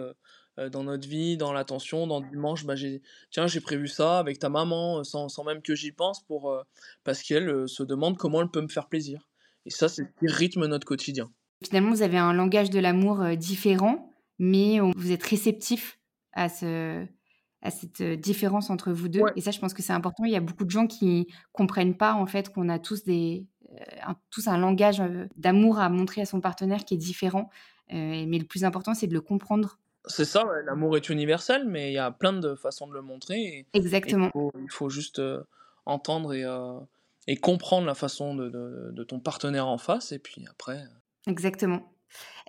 euh, 0.58 0.68
dans 0.68 0.82
notre 0.82 1.08
vie, 1.08 1.36
dans 1.36 1.52
l'attention, 1.52 2.06
dans 2.06 2.20
le 2.20 2.28
dimanche, 2.28 2.64
bah 2.64 2.74
j'ai, 2.74 3.00
tiens, 3.30 3.46
j'ai 3.46 3.60
prévu 3.60 3.88
ça 3.88 4.18
avec 4.18 4.38
ta 4.38 4.48
maman, 4.48 4.98
euh, 4.98 5.04
sans, 5.04 5.28
sans 5.28 5.44
même 5.44 5.62
que 5.62 5.74
j'y 5.74 5.92
pense, 5.92 6.20
pour, 6.24 6.50
euh, 6.50 6.62
parce 7.04 7.22
qu'elle 7.22 7.68
se 7.68 7.82
demande 7.82 8.16
comment 8.18 8.42
elle 8.42 8.50
peut 8.50 8.60
me 8.60 8.68
faire 8.68 8.88
plaisir. 8.88 9.28
Et 9.66 9.70
ça, 9.70 9.88
c'est 9.88 10.02
ce 10.02 10.08
qui 10.18 10.32
rythme 10.32 10.66
notre 10.66 10.86
quotidien. 10.86 11.30
Finalement, 11.64 11.90
vous 11.90 12.02
avez 12.02 12.18
un 12.18 12.32
langage 12.32 12.70
de 12.70 12.78
l'amour 12.78 13.36
différent, 13.36 14.14
mais 14.38 14.78
vous 14.80 15.12
êtes 15.12 15.22
réceptif 15.24 15.98
à, 16.32 16.48
ce, 16.48 17.04
à 17.60 17.70
cette 17.70 18.02
différence 18.02 18.70
entre 18.70 18.92
vous 18.92 19.08
deux. 19.08 19.22
Et 19.34 19.40
ça, 19.40 19.50
je 19.50 19.58
pense 19.58 19.74
que 19.74 19.82
c'est 19.82 19.92
important. 19.92 20.24
Il 20.24 20.30
y 20.30 20.36
a 20.36 20.40
beaucoup 20.40 20.64
de 20.64 20.70
gens 20.70 20.86
qui 20.86 21.26
comprennent 21.52 21.96
pas, 21.96 22.14
en 22.14 22.26
fait, 22.26 22.48
qu'on 22.50 22.68
a 22.68 22.78
tous, 22.78 23.02
des, 23.02 23.46
un, 24.02 24.14
tous 24.30 24.46
un 24.46 24.56
langage 24.56 25.02
d'amour 25.36 25.80
à 25.80 25.90
montrer 25.90 26.22
à 26.22 26.26
son 26.26 26.40
partenaire 26.40 26.84
qui 26.84 26.94
est 26.94 26.98
différent. 26.98 27.50
mais 27.90 28.38
le 28.38 28.46
plus 28.46 28.64
important, 28.64 28.94
c'est 28.94 29.08
de 29.08 29.14
le 29.14 29.20
comprendre 29.20 29.78
c'est 30.08 30.24
ça, 30.24 30.44
l'amour 30.64 30.96
est 30.96 31.08
universel, 31.08 31.64
mais 31.66 31.90
il 31.90 31.94
y 31.94 31.98
a 31.98 32.10
plein 32.10 32.32
de 32.32 32.54
façons 32.54 32.86
de 32.86 32.94
le 32.94 33.02
montrer. 33.02 33.66
Exactement. 33.74 34.30
il, 34.34 34.70
faut, 34.70 34.88
juste 34.88 35.18
euh, 35.18 35.42
entendre 35.86 36.34
et, 36.34 36.44
euh, 36.44 36.78
et, 37.26 37.36
comprendre 37.36 37.86
la 37.86 37.94
façon 37.94 38.34
de, 38.34 38.48
de, 38.92 39.04
ton 39.04 39.20
partenaire 39.20 39.66
en 39.66 39.78
face, 39.78 40.12
et 40.12 40.18
puis 40.18 40.44
après. 40.50 40.78
Euh. 40.78 41.30
Exactement. 41.30 41.92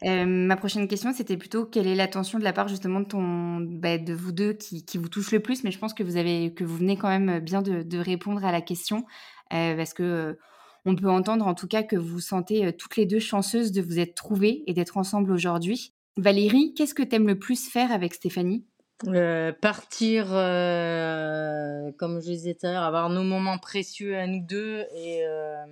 ma 0.03 0.55
prochaine 0.55 0.87
question, 0.87 1.13
c'était 1.13 1.37
plutôt 1.37 1.65
quelle 1.65 1.87
est 1.87 1.95
l'attention 1.95 2.39
de 2.39 2.43
la 2.43 2.53
part 2.53 2.67
justement 2.67 3.01
de, 3.01 3.05
ton, 3.05 3.59
bah, 3.59 3.97
de 3.97 4.13
vous 4.13 4.31
deux 4.31 4.53
qui, 4.53 4.85
qui, 4.85 4.97
vous 4.97 5.09
touche 5.09 5.31
le 5.31 5.41
plus, 5.41 5.63
mais 5.63 5.71
je 5.71 5.79
pense 5.79 5.93
que 5.93 6.03
vous, 6.03 6.17
avez, 6.17 6.53
que 6.53 6.63
vous 6.63 6.77
venez 6.77 6.97
quand 6.97 7.09
même 7.09 7.39
bien 7.39 7.61
de, 7.61 7.83
de 7.83 7.97
répondre 7.99 8.43
à 8.45 8.51
la 8.51 8.61
question, 8.61 9.05
parce 9.49 9.93
que 9.93 10.37
on 10.85 10.95
peut 10.95 11.09
entendre 11.09 11.45
en 11.45 11.55
tout 11.55 11.67
cas 11.67 11.83
que 11.83 11.97
vous 11.97 12.07
vous 12.07 12.19
sentez 12.21 12.71
toutes 12.77 12.95
les 12.95 13.05
deux 13.05 13.19
chanceuses 13.19 13.73
de 13.73 13.81
vous 13.81 13.99
être 13.99 14.15
trouvées 14.15 14.63
et 14.65 14.73
d'être 14.73 14.95
ensemble 14.95 15.33
aujourd'hui. 15.33 15.93
Valérie, 16.17 16.73
qu'est-ce 16.73 16.93
que 16.93 17.03
tu 17.03 17.15
aimes 17.15 17.27
le 17.27 17.39
plus 17.39 17.69
faire 17.69 17.91
avec 17.91 18.13
Stéphanie? 18.13 18.65
Euh, 19.07 19.53
partir, 19.53 20.27
euh, 20.31 21.89
comme 21.93 22.19
je 22.19 22.31
disais 22.31 22.53
tout 22.53 22.67
à 22.67 22.73
l'heure, 22.73 22.83
avoir 22.83 23.09
nos 23.09 23.23
moments 23.23 23.57
précieux 23.57 24.17
à 24.17 24.27
nous 24.27 24.45
deux 24.45 24.85
et, 24.93 25.25
euh, 25.25 25.65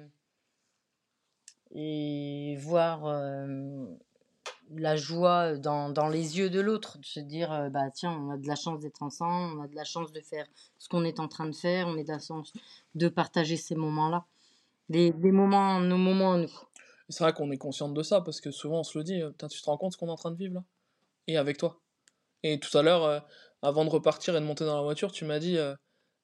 voir 2.58 3.06
la 4.76 4.96
joie 4.96 5.58
dans, 5.58 5.90
dans 5.90 6.08
les 6.08 6.38
yeux 6.38 6.50
de 6.50 6.62
l'autre, 6.62 6.98
de 6.98 7.06
se 7.06 7.20
dire, 7.20 7.70
bah 7.72 7.92
tiens, 7.94 8.12
on 8.12 8.32
a 8.32 8.38
de 8.38 8.48
la 8.48 8.56
chance 8.56 8.80
d'être 8.80 9.04
ensemble, 9.04 9.60
on 9.60 9.64
a 9.64 9.68
de 9.68 9.76
la 9.76 9.84
chance 9.84 10.12
de 10.12 10.22
faire 10.22 10.46
ce 10.78 10.88
qu'on 10.88 11.04
est 11.04 11.20
en 11.20 11.28
train 11.28 11.46
de 11.46 11.56
faire, 11.56 11.88
on 11.88 11.98
est 11.98 12.04
de 12.04 12.12
la 12.12 12.20
chance 12.20 12.54
de 12.96 13.10
partager 13.10 13.58
ces 13.58 13.76
moments-là, 13.76 14.26
moments, 14.90 15.80
nos 15.82 15.98
moments 15.98 16.34
à 16.34 16.38
nous. 16.38 16.54
C'est 17.10 17.24
vrai 17.24 17.34
qu'on 17.34 17.52
est 17.52 17.58
consciente 17.58 17.94
de 17.94 18.04
ça, 18.04 18.22
parce 18.22 18.42
que 18.42 18.52
souvent 18.52 18.80
on 18.80 18.84
se 18.84 18.98
le 18.98 19.04
dit, 19.04 19.22
euh, 19.22 19.30
Putain, 19.30 19.48
tu 19.48 19.62
te 19.62 19.66
rends 19.66 19.78
compte 19.78 19.94
ce 19.94 19.98
qu'on 19.98 20.08
est 20.08 20.12
en 20.12 20.16
train 20.16 20.32
de 20.32 20.38
vivre 20.38 20.56
là? 20.56 20.64
Et 21.28 21.38
avec 21.38 21.58
toi. 21.58 21.82
Et 22.44 22.60
tout 22.60 22.76
à 22.78 22.82
l'heure, 22.82 23.04
euh, 23.04 23.20
avant 23.62 23.86
de 23.86 23.90
repartir 23.90 24.36
et 24.36 24.40
de 24.40 24.46
monter 24.46 24.66
dans 24.66 24.76
la 24.76 24.82
voiture, 24.82 25.12
tu 25.12 25.26
m'as 25.26 25.40
dit 25.40 25.58
euh, 25.58 25.76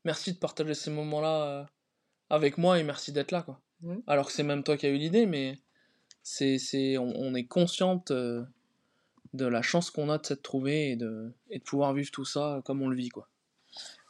merci 0.06 0.34
de 0.34 0.38
partager 0.38 0.74
ces 0.74 0.91
moments-là 0.91 1.67
avec 2.30 2.58
moi 2.58 2.80
et 2.80 2.84
merci 2.84 3.12
d'être 3.12 3.32
là, 3.32 3.41
quoi. 3.41 3.62
Alors 4.08 4.28
que 4.28 4.32
c'est 4.32 4.43
même 4.43 4.63
toi 4.63 4.78
qui 4.78 4.86
as 4.86 4.89
eu 4.89 4.98
l'idée, 4.98 5.26
mais 5.26 5.60
c'est, 6.22 6.58
c'est, 6.58 6.98
on, 6.98 7.12
on 7.15 7.36
est 7.36 7.48
consciente 7.48 8.13
de 8.13 8.48
la 9.34 9.62
chance 9.62 9.91
qu'on 9.91 10.10
a 10.10 10.17
de 10.17 10.26
s'être 10.26 10.41
trouvé 10.41 10.91
et 10.91 10.96
de, 10.96 11.34
et 11.50 11.60
de 11.60 11.63
pouvoir 11.63 11.93
vivre 11.93 12.10
tout 12.12 12.24
ça 12.24 12.62
comme 12.63 12.82
on 12.82 12.88
le 12.88 12.96
vit, 12.96 13.10
quoi. 13.10 13.28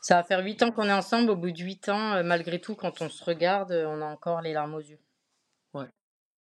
Ça 0.02 0.16
va 0.16 0.24
faire 0.24 0.44
huit 0.44 0.62
ans 0.62 0.72
qu'on 0.72 0.90
est 0.90 0.94
ensemble, 0.94 1.32
au 1.32 1.36
bout 1.36 1.52
de 1.52 1.64
huit 1.64 1.90
ans, 1.90 2.24
malgré 2.24 2.60
tout, 2.60 2.76
quand 2.76 3.02
on 3.02 3.10
se 3.10 3.24
regarde, 3.24 3.72
on 3.72 4.02
a 4.02 4.06
encore 4.06 4.42
les 4.42 4.54
larmes 4.54 4.76
aux 4.76 4.82
yeux. 4.82 5.00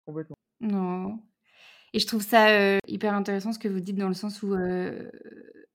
Complètement. 0.05 0.37
Non. 0.61 1.19
Et 1.93 1.99
je 1.99 2.07
trouve 2.07 2.23
ça 2.23 2.49
euh, 2.49 2.79
hyper 2.87 3.13
intéressant 3.13 3.53
ce 3.53 3.59
que 3.59 3.67
vous 3.67 3.79
dites 3.79 3.97
dans 3.97 4.07
le 4.07 4.15
sens 4.15 4.41
où 4.41 4.53
euh, 4.53 5.09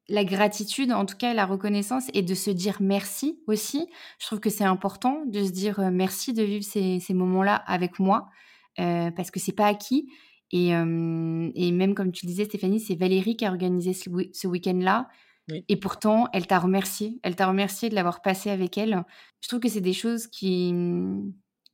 la 0.09 0.25
gratitude, 0.25 0.93
en 0.93 1.07
tout 1.07 1.17
cas 1.17 1.33
la 1.33 1.47
reconnaissance, 1.47 2.09
et 2.13 2.23
de 2.23 2.35
se 2.35 2.51
dire 2.51 2.79
merci 2.81 3.41
aussi. 3.47 3.87
Je 4.19 4.27
trouve 4.27 4.41
que 4.41 4.51
c'est 4.51 4.65
important 4.65 5.25
de 5.27 5.45
se 5.45 5.53
dire 5.53 5.79
euh, 5.79 5.91
merci 5.93 6.33
de 6.33 6.43
vivre 6.43 6.65
ces, 6.65 6.99
ces 6.99 7.15
moments-là 7.15 7.55
avec 7.55 7.99
moi, 8.01 8.29
parce 8.77 9.31
que 9.31 9.41
c'est 9.41 9.53
pas 9.53 9.67
acquis. 9.67 10.09
Et, 10.51 10.69
et 10.69 11.73
même 11.73 11.95
comme 11.95 12.13
tu 12.13 12.25
le 12.25 12.31
disais, 12.31 12.45
Stéphanie, 12.45 12.81
c'est 12.81 12.95
Valérie 12.95 13.37
qui 13.37 13.45
a 13.45 13.51
organisé 13.51 13.93
ce, 13.93 14.47
week-end-là. 14.47 15.09
Oui. 15.51 15.65
Et 15.69 15.77
pourtant, 15.77 16.29
elle 16.33 16.47
t'a 16.47 16.59
remercié. 16.59 17.19
Elle 17.23 17.35
t'a 17.35 17.49
remercié 17.49 17.89
de 17.89 17.95
l'avoir 17.97 18.23
passé 18.23 18.51
avec 18.51 18.79
elle. 18.79 19.05
Je 19.41 19.49
trouve 19.49 19.61
que 19.61 19.69
c'est 19.69 19.81
des 19.81 19.93
choses 19.93 20.29
qui 20.29 20.73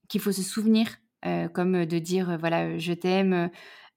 qu'il 0.09 0.21
faut 0.21 0.33
se 0.33 0.43
souvenir, 0.43 0.89
euh, 1.27 1.49
comme 1.49 1.87
de 1.87 1.99
dire 1.99 2.31
euh, 2.31 2.37
voilà, 2.37 2.79
je 2.79 2.93
t'aime. 2.93 3.51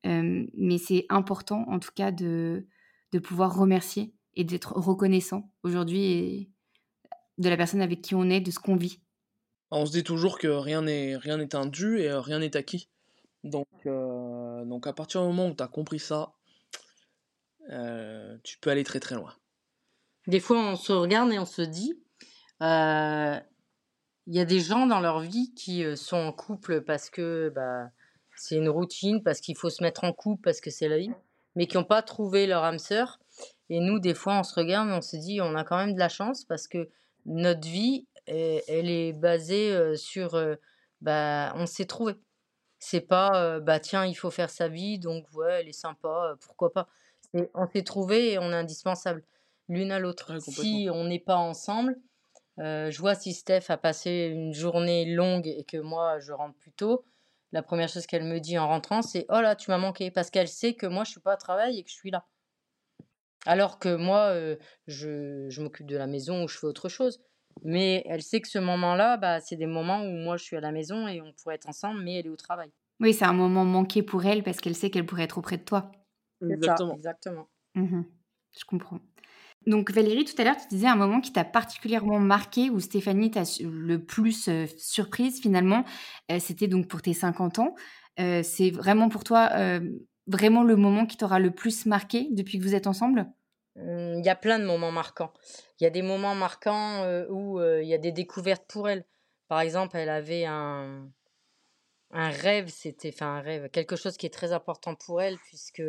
euh, 0.05 0.45
mais 0.53 0.77
c'est 0.77 1.05
important, 1.09 1.65
en 1.67 1.79
tout 1.79 1.91
cas, 1.95 2.11
de, 2.11 2.67
de 3.11 3.19
pouvoir 3.19 3.55
remercier 3.55 4.13
et 4.35 4.43
d'être 4.43 4.73
reconnaissant 4.73 5.51
aujourd'hui 5.63 6.51
de 7.37 7.49
la 7.49 7.57
personne 7.57 7.81
avec 7.81 8.01
qui 8.01 8.15
on 8.15 8.29
est, 8.29 8.41
de 8.41 8.51
ce 8.51 8.59
qu'on 8.59 8.75
vit. 8.75 9.01
On 9.71 9.85
se 9.85 9.91
dit 9.91 10.03
toujours 10.03 10.39
que 10.39 10.47
rien 10.47 10.81
n'est 10.81 11.17
rien 11.17 11.37
n'est 11.37 11.55
un 11.55 11.65
dû 11.65 11.99
et 11.99 12.11
rien 12.13 12.39
n'est 12.39 12.55
acquis. 12.55 12.89
Donc, 13.43 13.67
euh, 13.85 14.65
donc 14.65 14.87
à 14.87 14.93
partir 14.93 15.21
du 15.21 15.27
moment 15.27 15.47
où 15.47 15.53
tu 15.53 15.63
as 15.63 15.67
compris 15.67 15.99
ça, 15.99 16.33
euh, 17.69 18.37
tu 18.43 18.57
peux 18.59 18.69
aller 18.69 18.83
très 18.83 18.99
très 18.99 19.15
loin. 19.15 19.33
Des 20.27 20.39
fois, 20.39 20.59
on 20.59 20.75
se 20.75 20.91
regarde 20.93 21.31
et 21.31 21.39
on 21.39 21.45
se 21.45 21.61
dit, 21.61 21.93
euh, 22.61 23.39
il 24.27 24.35
y 24.35 24.39
a 24.41 24.45
des 24.45 24.59
gens 24.59 24.85
dans 24.85 24.99
leur 24.99 25.21
vie 25.21 25.53
qui 25.55 25.83
euh, 25.83 25.95
sont 25.95 26.17
en 26.17 26.33
couple 26.33 26.81
parce 26.81 27.09
que 27.09 27.51
bah, 27.55 27.89
c'est 28.35 28.55
une 28.55 28.69
routine, 28.69 29.23
parce 29.23 29.39
qu'il 29.39 29.55
faut 29.55 29.69
se 29.69 29.81
mettre 29.81 30.03
en 30.03 30.11
couple, 30.11 30.41
parce 30.43 30.59
que 30.59 30.69
c'est 30.69 30.89
la 30.89 30.97
vie, 30.97 31.11
mais 31.55 31.65
qui 31.65 31.77
n'ont 31.77 31.85
pas 31.85 32.01
trouvé 32.01 32.45
leur 32.45 32.63
âme 32.63 32.77
sœur. 32.77 33.19
Et 33.69 33.79
nous, 33.79 33.99
des 33.99 34.13
fois, 34.13 34.37
on 34.37 34.43
se 34.43 34.53
regarde 34.53 34.89
et 34.89 34.93
on 34.93 35.01
se 35.01 35.15
dit, 35.15 35.39
on 35.41 35.55
a 35.55 35.63
quand 35.63 35.77
même 35.77 35.93
de 35.93 35.99
la 35.99 36.09
chance 36.09 36.43
parce 36.43 36.67
que 36.67 36.89
notre 37.25 37.67
vie, 37.67 38.05
elle, 38.25 38.89
est 38.89 39.13
basée 39.13 39.71
euh, 39.73 39.95
sur, 39.95 40.35
euh, 40.35 40.55
bah, 41.01 41.53
on 41.55 41.65
s'est 41.65 41.85
trouvé. 41.85 42.15
C'est 42.79 43.01
pas, 43.01 43.59
bah 43.59 43.79
tiens, 43.79 44.05
il 44.05 44.13
faut 44.13 44.29
faire 44.29 44.51
sa 44.51 44.67
vie, 44.67 44.99
donc 44.99 45.25
ouais, 45.33 45.61
elle 45.61 45.67
est 45.67 45.71
sympa, 45.71 46.35
pourquoi 46.41 46.71
pas. 46.71 46.87
On 47.33 47.65
s'est 47.65 47.81
trouvé 47.81 48.33
et 48.33 48.37
on 48.37 48.51
est 48.51 48.55
indispensable 48.55 49.23
l'une 49.67 49.91
à 49.91 49.97
l'autre. 49.97 50.31
Ouais. 50.31 50.39
Si 50.39 50.87
on 50.93 51.05
n'est 51.05 51.17
pas 51.17 51.37
ensemble, 51.37 51.97
euh, 52.59 52.91
je 52.91 52.99
vois 52.99 53.15
si 53.15 53.33
Steph 53.33 53.65
a 53.69 53.77
passé 53.77 54.29
une 54.33 54.53
journée 54.53 55.05
longue 55.05 55.47
et 55.47 55.63
que 55.63 55.77
moi 55.77 56.19
je 56.19 56.31
rentre 56.31 56.55
plus 56.57 56.71
tôt, 56.71 57.05
la 57.51 57.63
première 57.63 57.89
chose 57.89 58.05
qu'elle 58.07 58.23
me 58.23 58.39
dit 58.39 58.57
en 58.57 58.67
rentrant, 58.67 59.01
c'est 59.01 59.25
Oh 59.29 59.41
là, 59.41 59.55
tu 59.55 59.71
m'as 59.71 59.77
manqué, 59.77 60.11
parce 60.11 60.29
qu'elle 60.29 60.47
sait 60.47 60.73
que 60.73 60.85
moi 60.85 61.03
je 61.03 61.11
suis 61.11 61.19
pas 61.19 61.33
à 61.33 61.37
travail 61.37 61.79
et 61.79 61.83
que 61.83 61.89
je 61.89 61.95
suis 61.95 62.11
là. 62.11 62.25
Alors 63.45 63.79
que 63.79 63.95
moi, 63.95 64.29
euh, 64.33 64.57
je, 64.87 65.47
je 65.49 65.61
m'occupe 65.61 65.87
de 65.87 65.95
la 65.97 66.07
maison 66.07 66.43
ou 66.43 66.47
je 66.47 66.57
fais 66.57 66.67
autre 66.67 66.89
chose. 66.89 67.21
Mais 67.63 68.03
elle 68.05 68.21
sait 68.21 68.41
que 68.41 68.47
ce 68.47 68.59
moment-là, 68.59 69.17
bah, 69.17 69.39
c'est 69.39 69.55
des 69.55 69.65
moments 69.65 70.01
où 70.03 70.11
moi 70.11 70.37
je 70.37 70.43
suis 70.43 70.57
à 70.57 70.61
la 70.61 70.71
maison 70.71 71.07
et 71.07 71.21
on 71.21 71.33
pourrait 71.33 71.55
être 71.55 71.69
ensemble, 71.69 72.01
mais 72.03 72.19
elle 72.19 72.27
est 72.27 72.29
au 72.29 72.35
travail. 72.35 72.71
Oui, 72.99 73.13
c'est 73.13 73.25
un 73.25 73.33
moment 73.33 73.63
manqué 73.63 74.03
pour 74.03 74.25
elle 74.25 74.43
parce 74.43 74.57
qu'elle 74.57 74.75
sait 74.75 74.89
qu'elle 74.89 75.05
pourrait 75.05 75.23
être 75.23 75.37
auprès 75.37 75.57
de 75.57 75.63
toi. 75.63 75.91
Ça, 76.41 76.47
Exactement. 76.49 76.93
exactement. 76.93 77.47
Mhm, 77.75 78.05
je 78.57 78.65
comprends. 78.65 78.99
Donc 79.67 79.91
Valérie, 79.91 80.23
tout 80.23 80.41
à 80.41 80.45
l'heure, 80.45 80.55
tu 80.55 80.67
disais 80.69 80.87
un 80.87 80.95
moment 80.95 81.19
qui 81.19 81.33
t'a 81.33 81.43
particulièrement 81.43 82.19
marqué, 82.19 82.69
où 82.69 82.79
Stéphanie 82.79 83.31
t'a 83.31 83.43
le 83.59 83.97
plus 83.97 84.47
euh, 84.47 84.65
surprise 84.77 85.41
finalement, 85.41 85.83
euh, 86.31 86.39
c'était 86.39 86.69
donc 86.69 86.87
pour 86.87 87.01
tes 87.01 87.13
50 87.13 87.59
ans. 87.59 87.75
Euh, 88.17 88.41
c'est 88.43 88.71
vraiment 88.71 89.09
pour 89.09 89.25
toi, 89.25 89.51
vraiment 90.25 90.63
le 90.63 90.75
moment 90.77 91.05
qui 91.05 91.17
t'aura 91.17 91.39
le 91.39 91.51
plus 91.51 91.85
marqué 91.85 92.29
depuis 92.31 92.57
que 92.57 92.63
vous 92.63 92.75
êtes 92.75 92.87
ensemble? 92.87 93.27
Hum, 93.75 94.15
Il 94.19 94.25
y 94.25 94.29
a 94.29 94.35
plein 94.35 94.57
de 94.57 94.65
moments 94.65 94.91
marquants. 94.91 95.33
Il 95.79 95.83
y 95.83 95.87
a 95.87 95.91
des 95.91 96.01
moments 96.01 96.33
marquants 96.33 97.03
où 97.29 97.61
il 97.61 97.87
y 97.87 97.93
a 97.93 97.97
des 97.99 98.13
découvertes 98.13 98.65
pour 98.67 98.87
elle. 98.87 99.03
Par 99.49 99.59
exemple, 99.59 99.97
elle 99.97 100.09
avait 100.09 100.45
un, 100.45 101.09
un 102.11 102.29
rêve, 102.29 102.69
c'était, 102.69 103.09
enfin 103.13 103.37
un 103.37 103.41
rêve, 103.41 103.69
quelque 103.69 103.95
chose 103.95 104.15
qui 104.17 104.25
est 104.25 104.33
très 104.33 104.53
important 104.53 104.95
pour 104.95 105.21
elle 105.21 105.37
puisque 105.47 105.81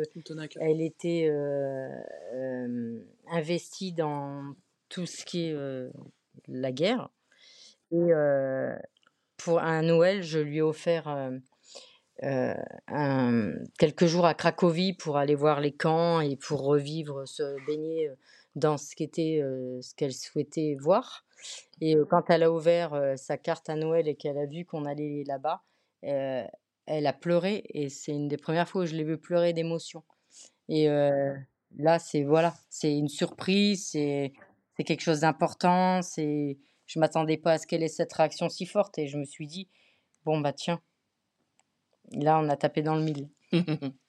elle 0.59 0.81
était 0.81 1.29
euh, 1.29 1.87
euh, 2.33 2.99
investie 3.31 3.93
dans 3.93 4.53
tout 4.89 5.05
ce 5.05 5.23
qui 5.23 5.47
est 5.47 5.53
euh, 5.53 5.89
la 6.47 6.71
guerre. 6.71 7.09
Et 7.91 8.11
pour 9.37 9.59
un 9.59 9.81
Noël, 9.81 10.21
je 10.21 10.37
lui 10.37 10.57
ai 10.57 10.61
offert 10.61 11.07
un- 12.21 13.53
quelques 13.79 14.05
jours 14.05 14.25
à 14.27 14.35
Cracovie 14.35 14.93
pour 14.93 15.17
aller 15.17 15.33
voir 15.33 15.59
les 15.59 15.71
camps 15.71 16.21
et 16.21 16.35
pour 16.35 16.61
revivre, 16.61 17.27
se 17.27 17.55
baigner 17.65 18.11
dans 18.55 18.77
ce 18.77 18.95
qu'était, 18.95 19.41
ce 19.81 19.95
qu'elle 19.95 20.13
souhaitait 20.13 20.77
voir. 20.79 21.25
Et 21.81 21.95
quand 22.11 22.29
elle 22.29 22.43
a 22.43 22.51
ouvert 22.51 23.13
sa 23.15 23.37
carte 23.37 23.69
à 23.69 23.75
Noël 23.75 24.07
et 24.07 24.13
qu'elle 24.15 24.37
a 24.37 24.45
vu 24.45 24.65
qu'on 24.65 24.85
allait 24.85 25.23
là-bas, 25.25 25.63
euh, 26.05 26.43
elle 26.85 27.07
a 27.07 27.13
pleuré 27.13 27.63
et 27.69 27.89
c'est 27.89 28.11
une 28.13 28.27
des 28.27 28.37
premières 28.37 28.67
fois 28.69 28.83
où 28.83 28.85
je 28.85 28.95
l'ai 28.95 29.03
vu 29.03 29.17
pleurer 29.17 29.53
d'émotion. 29.53 30.03
Et 30.69 30.89
euh, 30.89 31.35
là, 31.77 31.99
c'est 31.99 32.23
voilà, 32.23 32.55
c'est 32.69 32.95
une 32.97 33.09
surprise, 33.09 33.89
c'est 33.89 34.33
c'est 34.77 34.83
quelque 34.85 35.01
chose 35.01 35.21
d'important. 35.21 36.01
C'est, 36.01 36.57
je 36.87 36.99
m'attendais 36.99 37.37
pas 37.37 37.53
à 37.53 37.57
ce 37.59 37.67
qu'elle 37.67 37.83
ait 37.83 37.87
cette 37.89 38.13
réaction 38.13 38.49
si 38.49 38.65
forte 38.65 38.97
et 38.99 39.07
je 39.07 39.17
me 39.17 39.25
suis 39.25 39.47
dit 39.47 39.69
bon 40.25 40.39
bah 40.41 40.53
tiens, 40.53 40.81
là 42.11 42.39
on 42.39 42.47
a 42.49 42.55
tapé 42.57 42.81
dans 42.83 42.95
le 42.95 43.01
mille. 43.03 43.29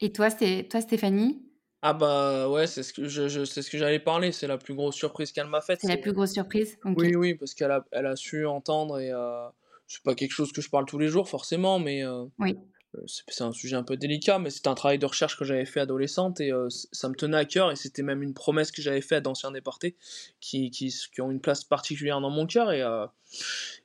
Et 0.00 0.12
toi, 0.12 0.28
c'est 0.28 0.68
toi 0.70 0.82
Stéphanie, 0.82 1.48
Ah 1.82 1.94
bah 1.94 2.48
ouais, 2.48 2.66
c'est 2.66 2.82
ce 2.82 2.92
que 2.92 3.08
je, 3.08 3.28
je- 3.28 3.44
c'est 3.44 3.62
ce 3.62 3.70
que 3.70 3.78
j'allais 3.78 3.98
parler, 4.00 4.30
c'est 4.32 4.46
la 4.46 4.58
plus 4.58 4.74
grosse 4.74 4.94
surprise 4.96 5.32
qu'elle 5.32 5.48
m'a 5.48 5.60
faite. 5.60 5.80
c'est 5.80 5.88
la 5.88 5.96
plus 5.96 6.12
grosse 6.12 6.32
surprise? 6.32 6.78
Ok. 6.84 6.98
Oui, 6.98 7.14
oui, 7.16 7.34
parce 7.34 7.54
qu'elle 7.54 7.70
a, 7.70 7.84
elle 7.92 8.06
a 8.06 8.16
su 8.16 8.46
entendre 8.46 8.98
et 9.00 9.10
euh, 9.12 9.48
c'est 9.86 10.02
pas 10.02 10.14
quelque 10.14 10.32
chose 10.32 10.52
que 10.52 10.60
je 10.62 10.70
parle 10.70 10.86
tous 10.86 10.98
les 10.98 11.08
jours 11.08 11.28
forcément, 11.28 11.78
mais 11.78 12.04
euh, 12.04 12.24
Oui. 12.38 12.56
euh, 12.94 13.00
c'est 13.06 13.22
c'est 13.28 13.44
un 13.44 13.52
sujet 13.52 13.76
un 13.76 13.82
peu 13.82 13.96
délicat, 13.96 14.38
mais 14.38 14.50
c'était 14.50 14.68
un 14.68 14.74
travail 14.74 14.98
de 14.98 15.06
recherche 15.06 15.38
que 15.38 15.44
j'avais 15.44 15.64
fait 15.66 15.80
adolescente 15.80 16.40
et 16.40 16.52
euh, 16.52 16.68
ça 16.70 17.08
me 17.08 17.14
tenait 17.14 17.36
à 17.38 17.44
cœur 17.44 17.70
et 17.70 17.76
c'était 17.76 18.02
même 18.02 18.22
une 18.22 18.34
promesse 18.34 18.70
que 18.72 18.82
j'avais 18.82 19.00
faite 19.00 19.18
à 19.18 19.20
d'anciens 19.22 19.50
déportés 19.50 19.96
qui, 20.40 20.70
qui, 20.70 20.88
qui 21.14 21.20
ont 21.20 21.30
une 21.30 21.40
place 21.40 21.64
particulière 21.64 22.20
dans 22.20 22.30
mon 22.30 22.46
cœur 22.46 22.70
et, 22.72 22.80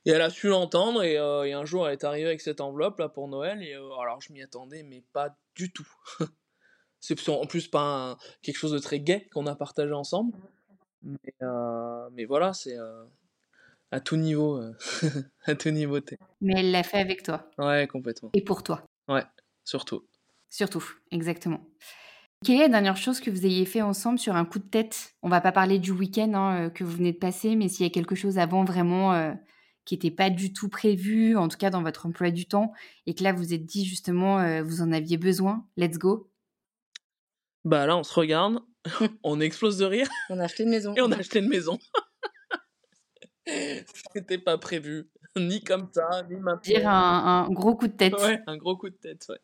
et 0.06 0.10
elle 0.10 0.20
a 0.22 0.30
su 0.30 0.48
l'entendre 0.48 1.02
et, 1.02 1.14
et 1.14 1.52
un 1.52 1.64
jour 1.64 1.86
elle 1.88 1.94
est 1.94 2.04
arrivée 2.04 2.28
avec 2.28 2.40
cette 2.40 2.60
enveloppe 2.60 2.98
là 2.98 3.08
pour 3.08 3.28
Noël 3.28 3.62
et 3.62 3.72
alors 3.74 4.20
je 4.20 4.32
m'y 4.32 4.42
attendais 4.42 4.82
mais 4.82 5.02
pas 5.12 5.36
du 5.54 5.72
tout. 5.72 5.88
c'est 7.00 7.28
en 7.28 7.46
plus 7.46 7.68
pas 7.68 8.10
un- 8.12 8.16
quelque 8.42 8.56
chose 8.56 8.72
de 8.72 8.78
très 8.78 9.00
gai 9.00 9.28
qu'on 9.32 9.46
a 9.46 9.54
partagé 9.54 9.92
ensemble. 9.92 10.36
Mais, 11.02 11.16
euh, 11.42 12.08
mais 12.12 12.24
voilà, 12.24 12.52
c'est 12.52 12.76
euh, 12.76 13.04
à 13.90 14.00
tout 14.00 14.16
niveau, 14.16 14.56
euh, 14.58 14.72
à 15.46 15.54
tout 15.54 15.70
niveau. 15.70 16.00
t'es- 16.00 16.18
Mais 16.40 16.54
elle 16.58 16.70
l'a 16.70 16.82
fait 16.82 16.98
avec 16.98 17.22
toi 17.22 17.50
Ouais, 17.58 17.86
complètement. 17.86 18.30
et 18.34 18.42
pour 18.42 18.62
toi, 18.62 18.82
Ouais, 19.08 19.24
surtout. 19.64 20.06
surtout, 20.50 20.84
exactement. 21.10 21.60
Quelle 22.44 22.56
est 22.56 22.60
la 22.60 22.68
dernière 22.68 22.96
chose 22.96 23.18
que 23.20 23.30
vous 23.30 23.44
ayez 23.46 23.64
fait 23.66 23.82
ensemble 23.82 24.18
sur 24.20 24.36
un 24.36 24.44
coup 24.44 24.60
de 24.60 24.68
tête 24.68 25.14
On 25.22 25.28
va 25.28 25.40
pas 25.40 25.50
parler 25.52 25.78
du 25.80 25.90
week-end 25.90 26.32
hein, 26.34 26.66
euh, 26.66 26.70
que 26.70 26.84
vous 26.84 26.92
venez 26.96 27.12
de 27.12 27.18
passer, 27.18 27.56
mais 27.56 27.68
s'il 27.68 27.84
y 27.84 27.88
a 27.88 27.92
quelque 27.92 28.14
chose 28.14 28.38
avant 28.38 28.62
vraiment 28.64 29.12
euh, 29.12 29.32
qui 29.84 29.94
n'était 29.94 30.12
pas 30.12 30.30
du 30.30 30.52
tout 30.52 30.68
prévu, 30.68 31.36
en 31.36 31.48
tout 31.48 31.56
cas 31.58 31.70
dans 31.70 31.82
votre 31.82 32.06
emploi 32.06 32.30
du 32.30 32.46
temps, 32.46 32.72
et 33.06 33.14
que 33.16 33.24
là 33.24 33.32
vous 33.32 33.52
êtes 33.54 33.64
dit 33.66 33.84
justement 33.84 34.38
euh, 34.38 34.62
vous 34.62 34.82
en 34.82 34.92
aviez 34.92 35.16
besoin, 35.16 35.66
let's 35.76 35.98
go. 35.98 36.30
Bah 37.64 37.86
là, 37.86 37.96
on 37.96 38.04
se 38.04 38.14
regarde 38.14 38.60
on 39.24 39.40
explose 39.40 39.78
de 39.78 39.84
rire 39.86 40.08
On 40.30 40.38
a 40.38 40.44
acheté 40.44 40.62
une 40.62 40.70
maison. 40.70 40.94
et 40.94 41.00
on 41.00 41.10
a 41.10 41.16
acheté 41.16 41.40
une 41.40 41.48
maison. 41.48 41.78
C'était 44.14 44.38
pas 44.38 44.58
prévu, 44.58 45.08
ni 45.36 45.62
comme 45.62 45.88
ça, 45.92 46.22
ni 46.28 46.36
maintenant. 46.36 46.60
Dire 46.62 46.88
un, 46.88 47.46
un 47.46 47.50
gros 47.50 47.74
coup 47.74 47.88
de 47.88 47.92
tête. 47.92 48.14
Ouais, 48.14 48.40
un 48.46 48.56
gros 48.56 48.76
coup 48.76 48.90
de 48.90 48.96
tête, 48.96 49.26
ouais. 49.28 49.40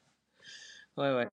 Ouais, 0.96 1.14
ouais. 1.14 1.28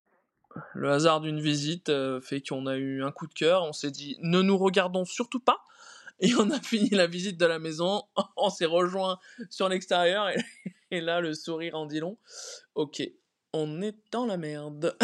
Le 0.74 0.92
hasard 0.92 1.22
d'une 1.22 1.40
visite 1.40 1.90
euh, 1.90 2.20
fait 2.20 2.42
qu'on 2.42 2.66
a 2.66 2.76
eu 2.76 3.04
un 3.04 3.12
coup 3.12 3.28
de 3.28 3.34
cœur, 3.34 3.64
on 3.64 3.74
s'est 3.74 3.92
dit 3.92 4.18
ne 4.22 4.42
nous 4.42 4.58
regardons 4.58 5.06
surtout 5.06 5.40
pas. 5.40 5.64
Et 6.20 6.34
on 6.36 6.50
a 6.52 6.60
fini 6.62 6.90
la 6.90 7.08
visite 7.08 7.38
de 7.38 7.46
la 7.46 7.60
maison, 7.60 8.04
on 8.38 8.50
s'est 8.50 8.66
rejoint 8.66 9.18
sur 9.50 9.70
l'extérieur 9.70 10.30
et, 10.30 10.38
et 10.92 11.02
là 11.02 11.22
le 11.22 11.34
sourire 11.34 11.76
en 11.76 11.86
dit 11.86 12.00
long. 12.00 12.18
Ok, 12.76 13.02
on 13.54 13.82
est 13.82 13.96
dans 14.12 14.26
la 14.26 14.38
merde. 14.38 14.98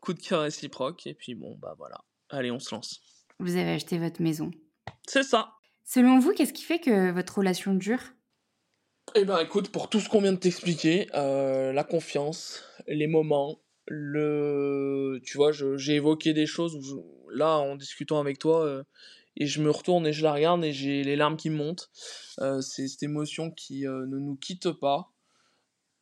coup 0.00 0.12
de 0.12 0.20
cœur 0.20 0.42
réciproque 0.42 1.06
et 1.06 1.14
puis 1.14 1.34
bon 1.34 1.56
bah 1.56 1.74
voilà. 1.78 1.98
Allez, 2.30 2.50
on 2.50 2.58
se 2.58 2.74
lance. 2.74 3.00
Vous 3.38 3.56
avez 3.56 3.72
acheté 3.72 3.98
votre 3.98 4.20
maison. 4.20 4.50
C'est 5.06 5.22
ça. 5.22 5.57
Selon 5.90 6.18
vous, 6.18 6.34
qu'est-ce 6.34 6.52
qui 6.52 6.64
fait 6.64 6.80
que 6.80 7.10
votre 7.12 7.38
relation 7.38 7.72
dure? 7.74 8.12
Eh 9.14 9.24
ben 9.24 9.38
écoute, 9.40 9.70
pour 9.70 9.88
tout 9.88 10.00
ce 10.00 10.08
qu'on 10.08 10.20
vient 10.20 10.32
de 10.34 10.38
t'expliquer, 10.38 11.08
euh, 11.14 11.72
la 11.72 11.82
confiance, 11.82 12.62
les 12.86 13.06
moments, 13.06 13.58
le... 13.86 15.18
Tu 15.24 15.38
vois, 15.38 15.50
j'ai 15.52 15.94
évoqué 15.94 16.34
des 16.34 16.44
choses 16.46 16.74
où 16.76 16.82
je- 16.82 17.34
là, 17.34 17.56
en 17.56 17.74
discutant 17.76 18.20
avec 18.20 18.38
toi, 18.38 18.64
euh, 18.66 18.84
et 19.36 19.46
je 19.46 19.62
me 19.62 19.70
retourne 19.70 20.06
et 20.06 20.12
je 20.12 20.22
la 20.22 20.32
regarde 20.34 20.62
et 20.62 20.72
j'ai 20.72 21.04
les 21.04 21.16
larmes 21.16 21.36
qui 21.38 21.48
me 21.48 21.56
montent. 21.56 21.90
Euh, 22.40 22.60
c'est 22.60 22.86
cette 22.86 23.02
émotion 23.02 23.50
qui 23.50 23.86
euh, 23.86 24.04
ne 24.06 24.18
nous 24.18 24.36
quitte 24.36 24.70
pas, 24.72 25.10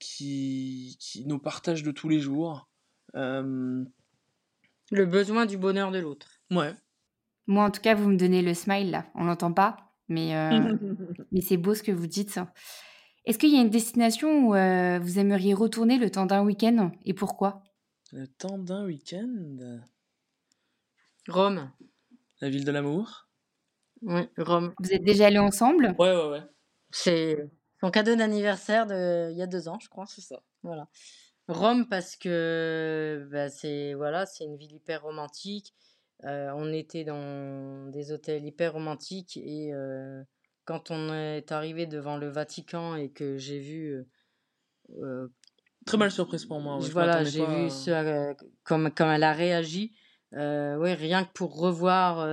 qui, 0.01 0.97
qui 0.99 1.27
nous 1.27 1.39
partage 1.39 1.85
de 1.85 1.93
tous 1.93 2.09
les 2.09 2.21
jours. 2.21 2.69
Euh, 3.15 3.85
Le 4.91 5.07
besoin 5.07 5.47
du 5.47 5.57
bonheur 5.57 5.93
de 5.93 5.99
l'autre. 6.01 6.29
Ouais. 6.51 6.75
Moi, 7.47 7.65
en 7.65 7.71
tout 7.71 7.81
cas, 7.81 7.95
vous 7.95 8.09
me 8.09 8.17
donnez 8.17 8.43
le 8.43 8.55
smile 8.55 8.91
là. 8.91 9.07
On 9.15 9.25
l'entend 9.25 9.53
pas, 9.53 9.77
mais, 10.09 10.37
euh, 10.37 10.51
mais 11.33 11.41
c'est 11.41 11.57
beau 11.57 11.75
ce 11.75 11.83
que 11.83 11.93
vous 11.93 12.07
dites. 12.07 12.41
Est-ce 13.25 13.39
qu'il 13.39 13.53
y 13.53 13.59
a 13.59 13.61
une 13.61 13.71
destination 13.71 14.49
où 14.49 14.55
euh, 14.55 14.99
vous 15.01 15.19
aimeriez 15.19 15.55
retourner 15.55 15.99
le 15.99 16.11
temps 16.11 16.27
d'un 16.27 16.45
week-end 16.45 16.93
et 17.05 17.15
pourquoi? 17.15 17.63
Le 18.13 18.27
temps 18.27 18.59
d'un 18.59 18.85
week-end? 18.85 19.81
Rome. 21.29 21.71
La 22.41 22.49
ville 22.49 22.65
de 22.65 22.71
l'amour? 22.71 23.29
Oui, 24.03 24.29
Rome. 24.39 24.75
Vous 24.79 24.93
êtes 24.93 25.03
déjà 25.03 25.27
allés 25.27 25.39
ensemble? 25.39 25.95
Ouais, 25.99 26.15
ouais, 26.15 26.29
ouais. 26.29 26.43
C'est 26.91 27.51
son 27.81 27.91
cadeau 27.91 28.15
d'anniversaire 28.15 28.87
de 28.87 29.31
il 29.33 29.37
y 29.37 29.43
a 29.43 29.47
deux 29.47 29.69
ans, 29.69 29.79
je 29.81 29.89
crois. 29.89 30.07
C'est 30.07 30.21
ça. 30.21 30.43
Voilà. 30.63 30.89
Rome 31.49 31.89
parce 31.89 32.17
que 32.17 33.29
bah, 33.31 33.49
c'est 33.49 33.95
voilà, 33.95 34.27
c'est 34.27 34.45
une 34.45 34.57
ville 34.57 34.75
hyper 34.75 35.03
romantique. 35.03 35.75
Euh, 36.25 36.51
on 36.55 36.73
était 36.73 37.05
dans 37.05 37.91
des 37.91 38.11
hôtels 38.11 38.45
hyper 38.45 38.73
romantiques 38.73 39.37
et 39.37 39.73
euh, 39.75 40.23
quand 40.65 40.91
on 40.91 41.13
est 41.13 41.53
arrivé 41.53 41.87
devant 41.87 42.17
le 42.17 42.29
Vatican 42.29 42.97
et 42.97 43.11
que 43.11 43.37
j'ai 43.37 43.59
vu 43.59 44.03
euh, 44.99 45.29
Très 45.85 45.99
belle 45.99 46.11
surprise 46.11 46.47
pour 46.47 46.61
moi. 46.61 46.79
ouais, 46.79 46.89
voilà, 46.89 47.23
j'ai 47.23 47.41
pas 47.41 47.55
vu 47.55 47.71
ce, 47.71 48.35
comme, 48.65 48.91
comme 48.91 49.09
elle 49.09 49.23
a 49.23 49.33
réagi. 49.33 49.95
Ouais, 50.33 50.95
rien 50.95 51.25
que 51.25 51.33
pour 51.33 51.57
revoir 51.57 52.27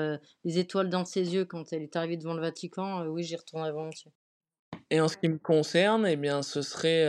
les 0.44 0.58
étoiles 0.58 0.90
dans 0.90 1.06
ses 1.06 1.36
yeux 1.36 1.46
quand 1.46 1.72
elle 1.72 1.84
est 1.84 1.96
arrivée 1.96 2.18
devant 2.18 2.34
le 2.34 2.42
Vatican, 2.42 3.06
oui, 3.06 3.24
j'y 3.24 3.36
retournerai 3.36 3.72
volontiers. 3.72 4.12
Et 4.90 5.00
en 5.00 5.08
ce 5.08 5.18
qui 5.18 5.30
me 5.30 5.38
concerne, 5.38 6.08
eh 6.08 6.16
bien, 6.16 6.42
ce 6.42 6.64
serait 6.64 7.06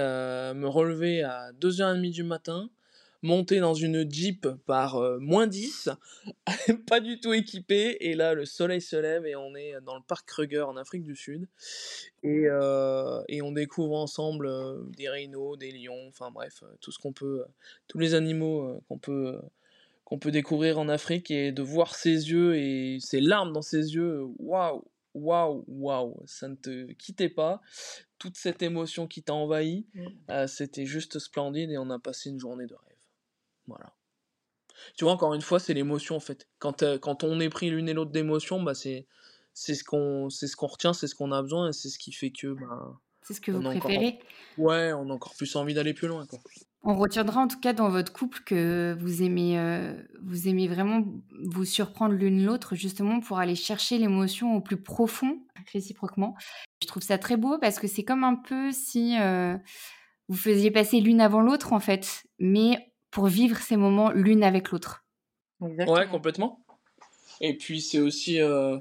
me 0.54 0.66
relever 0.66 1.22
à 1.22 1.52
2h30 1.52 2.10
du 2.10 2.24
matin, 2.24 2.68
monter 3.24 3.58
dans 3.58 3.74
une 3.74 4.08
Jeep 4.10 4.46
par 4.66 4.96
euh, 4.96 5.18
moins 5.18 5.46
10, 5.46 5.88
pas 6.86 7.00
du 7.00 7.18
tout 7.18 7.32
équipé, 7.32 7.96
et 8.00 8.14
là, 8.14 8.34
le 8.34 8.44
soleil 8.44 8.80
se 8.80 8.96
lève 8.96 9.26
et 9.26 9.34
on 9.34 9.54
est 9.56 9.74
dans 9.82 9.96
le 9.96 10.02
parc 10.06 10.28
Kruger 10.28 10.60
en 10.60 10.76
Afrique 10.76 11.02
du 11.02 11.16
Sud. 11.16 11.48
Et, 12.22 12.44
euh, 12.46 13.22
et 13.28 13.42
on 13.42 13.52
découvre 13.52 13.96
ensemble 13.96 14.46
euh, 14.46 14.78
des 14.96 15.08
rhinos, 15.08 15.58
des 15.58 15.72
lions, 15.72 16.06
enfin 16.08 16.30
bref, 16.30 16.62
tout 16.80 16.92
ce 16.92 16.98
qu'on 16.98 17.12
peut, 17.12 17.44
tous 17.88 17.98
les 17.98 18.14
animaux 18.14 18.80
qu'on 18.88 18.98
peut, 18.98 19.40
qu'on 20.04 20.18
peut 20.18 20.30
découvrir 20.30 20.78
en 20.78 20.88
Afrique 20.88 21.30
et 21.30 21.50
de 21.50 21.62
voir 21.62 21.94
ses 21.94 22.30
yeux 22.30 22.56
et 22.56 22.98
ses 23.00 23.20
larmes 23.20 23.52
dans 23.52 23.62
ses 23.62 23.94
yeux, 23.94 24.22
waouh, 24.38 24.84
waouh, 25.14 25.64
waouh, 25.66 26.16
ça 26.26 26.48
ne 26.48 26.56
te 26.56 26.92
quittait 26.92 27.30
pas. 27.30 27.62
Toute 28.18 28.36
cette 28.36 28.62
émotion 28.62 29.06
qui 29.06 29.22
t'a 29.22 29.32
envahi, 29.34 29.86
Mm. 29.94 30.06
euh, 30.30 30.46
c'était 30.46 30.86
juste 30.86 31.18
splendide 31.18 31.70
et 31.70 31.78
on 31.78 31.88
a 31.88 31.98
passé 31.98 32.28
une 32.28 32.38
journée 32.38 32.66
de 32.66 32.74
rêve. 32.74 32.93
Voilà. 33.66 33.94
Tu 34.96 35.04
vois, 35.04 35.12
encore 35.12 35.34
une 35.34 35.42
fois, 35.42 35.58
c'est 35.58 35.74
l'émotion 35.74 36.16
en 36.16 36.20
fait. 36.20 36.48
Quand, 36.58 36.82
euh, 36.82 36.98
quand 36.98 37.24
on 37.24 37.40
est 37.40 37.48
pris 37.48 37.70
l'une 37.70 37.88
et 37.88 37.94
l'autre 37.94 38.10
d'émotion, 38.10 38.62
bah, 38.62 38.74
c'est, 38.74 39.06
c'est 39.54 39.74
ce 39.74 39.84
qu'on 39.84 40.28
c'est 40.30 40.46
ce 40.46 40.56
qu'on 40.56 40.66
retient, 40.66 40.92
c'est 40.92 41.06
ce 41.06 41.14
qu'on 41.14 41.32
a 41.32 41.40
besoin 41.40 41.68
et 41.68 41.72
c'est 41.72 41.88
ce 41.88 41.98
qui 41.98 42.12
fait 42.12 42.30
que 42.30 42.48
bah, 42.48 43.00
C'est 43.22 43.34
ce 43.34 43.40
que 43.40 43.52
vous 43.52 43.64
a 43.66 43.70
encore, 43.70 43.80
préférez 43.80 44.18
ouais, 44.58 44.92
on 44.92 45.08
a 45.10 45.12
encore 45.12 45.34
plus 45.36 45.54
envie 45.56 45.74
d'aller 45.74 45.94
plus 45.94 46.08
loin. 46.08 46.26
Quoi. 46.26 46.38
On 46.82 46.96
retiendra 46.96 47.40
en 47.40 47.48
tout 47.48 47.60
cas 47.60 47.72
dans 47.72 47.88
votre 47.88 48.12
couple 48.12 48.40
que 48.44 48.94
vous 49.00 49.22
aimez, 49.22 49.58
euh, 49.58 49.94
vous 50.22 50.48
aimez 50.48 50.68
vraiment 50.68 51.02
vous 51.44 51.64
surprendre 51.64 52.14
l'une 52.14 52.44
l'autre 52.44 52.74
justement 52.74 53.20
pour 53.20 53.38
aller 53.38 53.54
chercher 53.54 53.96
l'émotion 53.96 54.54
au 54.54 54.60
plus 54.60 54.76
profond, 54.76 55.38
réciproquement. 55.72 56.34
Je 56.82 56.88
trouve 56.88 57.02
ça 57.02 57.16
très 57.16 57.36
beau 57.36 57.58
parce 57.58 57.78
que 57.78 57.86
c'est 57.86 58.04
comme 58.04 58.24
un 58.24 58.34
peu 58.34 58.70
si 58.72 59.18
euh, 59.18 59.56
vous 60.28 60.36
faisiez 60.36 60.70
passer 60.70 61.00
l'une 61.00 61.20
avant 61.20 61.40
l'autre 61.40 61.72
en 61.72 61.80
fait, 61.80 62.24
mais 62.38 62.93
pour 63.14 63.28
vivre 63.28 63.56
ces 63.58 63.76
moments 63.78 64.10
l'une 64.10 64.42
avec 64.42 64.70
l'autre. 64.72 65.04
Ouais, 65.60 66.06
complètement. 66.08 66.60
Et 67.40 67.56
puis 67.56 67.80
c'est 67.80 68.00
aussi, 68.00 68.40
euh, 68.40 68.78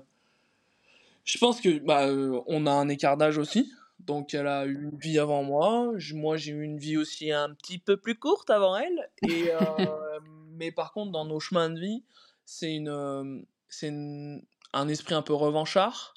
je 1.23 1.37
pense 1.37 1.61
que 1.61 1.79
bah, 1.79 2.07
euh, 2.07 2.41
on 2.47 2.65
a 2.65 2.71
un 2.71 2.89
écart 2.89 3.17
d'âge 3.17 3.37
aussi. 3.37 3.71
Donc 3.99 4.33
elle 4.33 4.47
a 4.47 4.65
eu 4.65 4.89
une 4.91 4.97
vie 4.97 5.19
avant 5.19 5.43
moi. 5.43 5.91
J- 5.97 6.15
Moi 6.15 6.35
j'ai 6.37 6.51
eu 6.51 6.63
une 6.63 6.77
vie 6.77 6.97
aussi 6.97 7.31
un 7.31 7.53
petit 7.53 7.77
peu 7.79 7.95
plus 7.97 8.15
courte 8.15 8.49
avant 8.49 8.75
elle. 8.75 9.09
Et 9.21 9.45
euh, 9.51 10.19
mais 10.57 10.71
par 10.71 10.91
contre 10.93 11.11
dans 11.11 11.25
nos 11.25 11.39
chemins 11.39 11.69
de 11.69 11.79
vie, 11.79 12.03
c'est 12.45 12.75
une, 12.75 12.89
euh, 12.89 13.39
c'est 13.69 13.87
une- 13.89 14.43
un 14.73 14.87
esprit 14.87 15.13
un 15.15 15.21
peu 15.21 15.33
revanchard. 15.33 16.15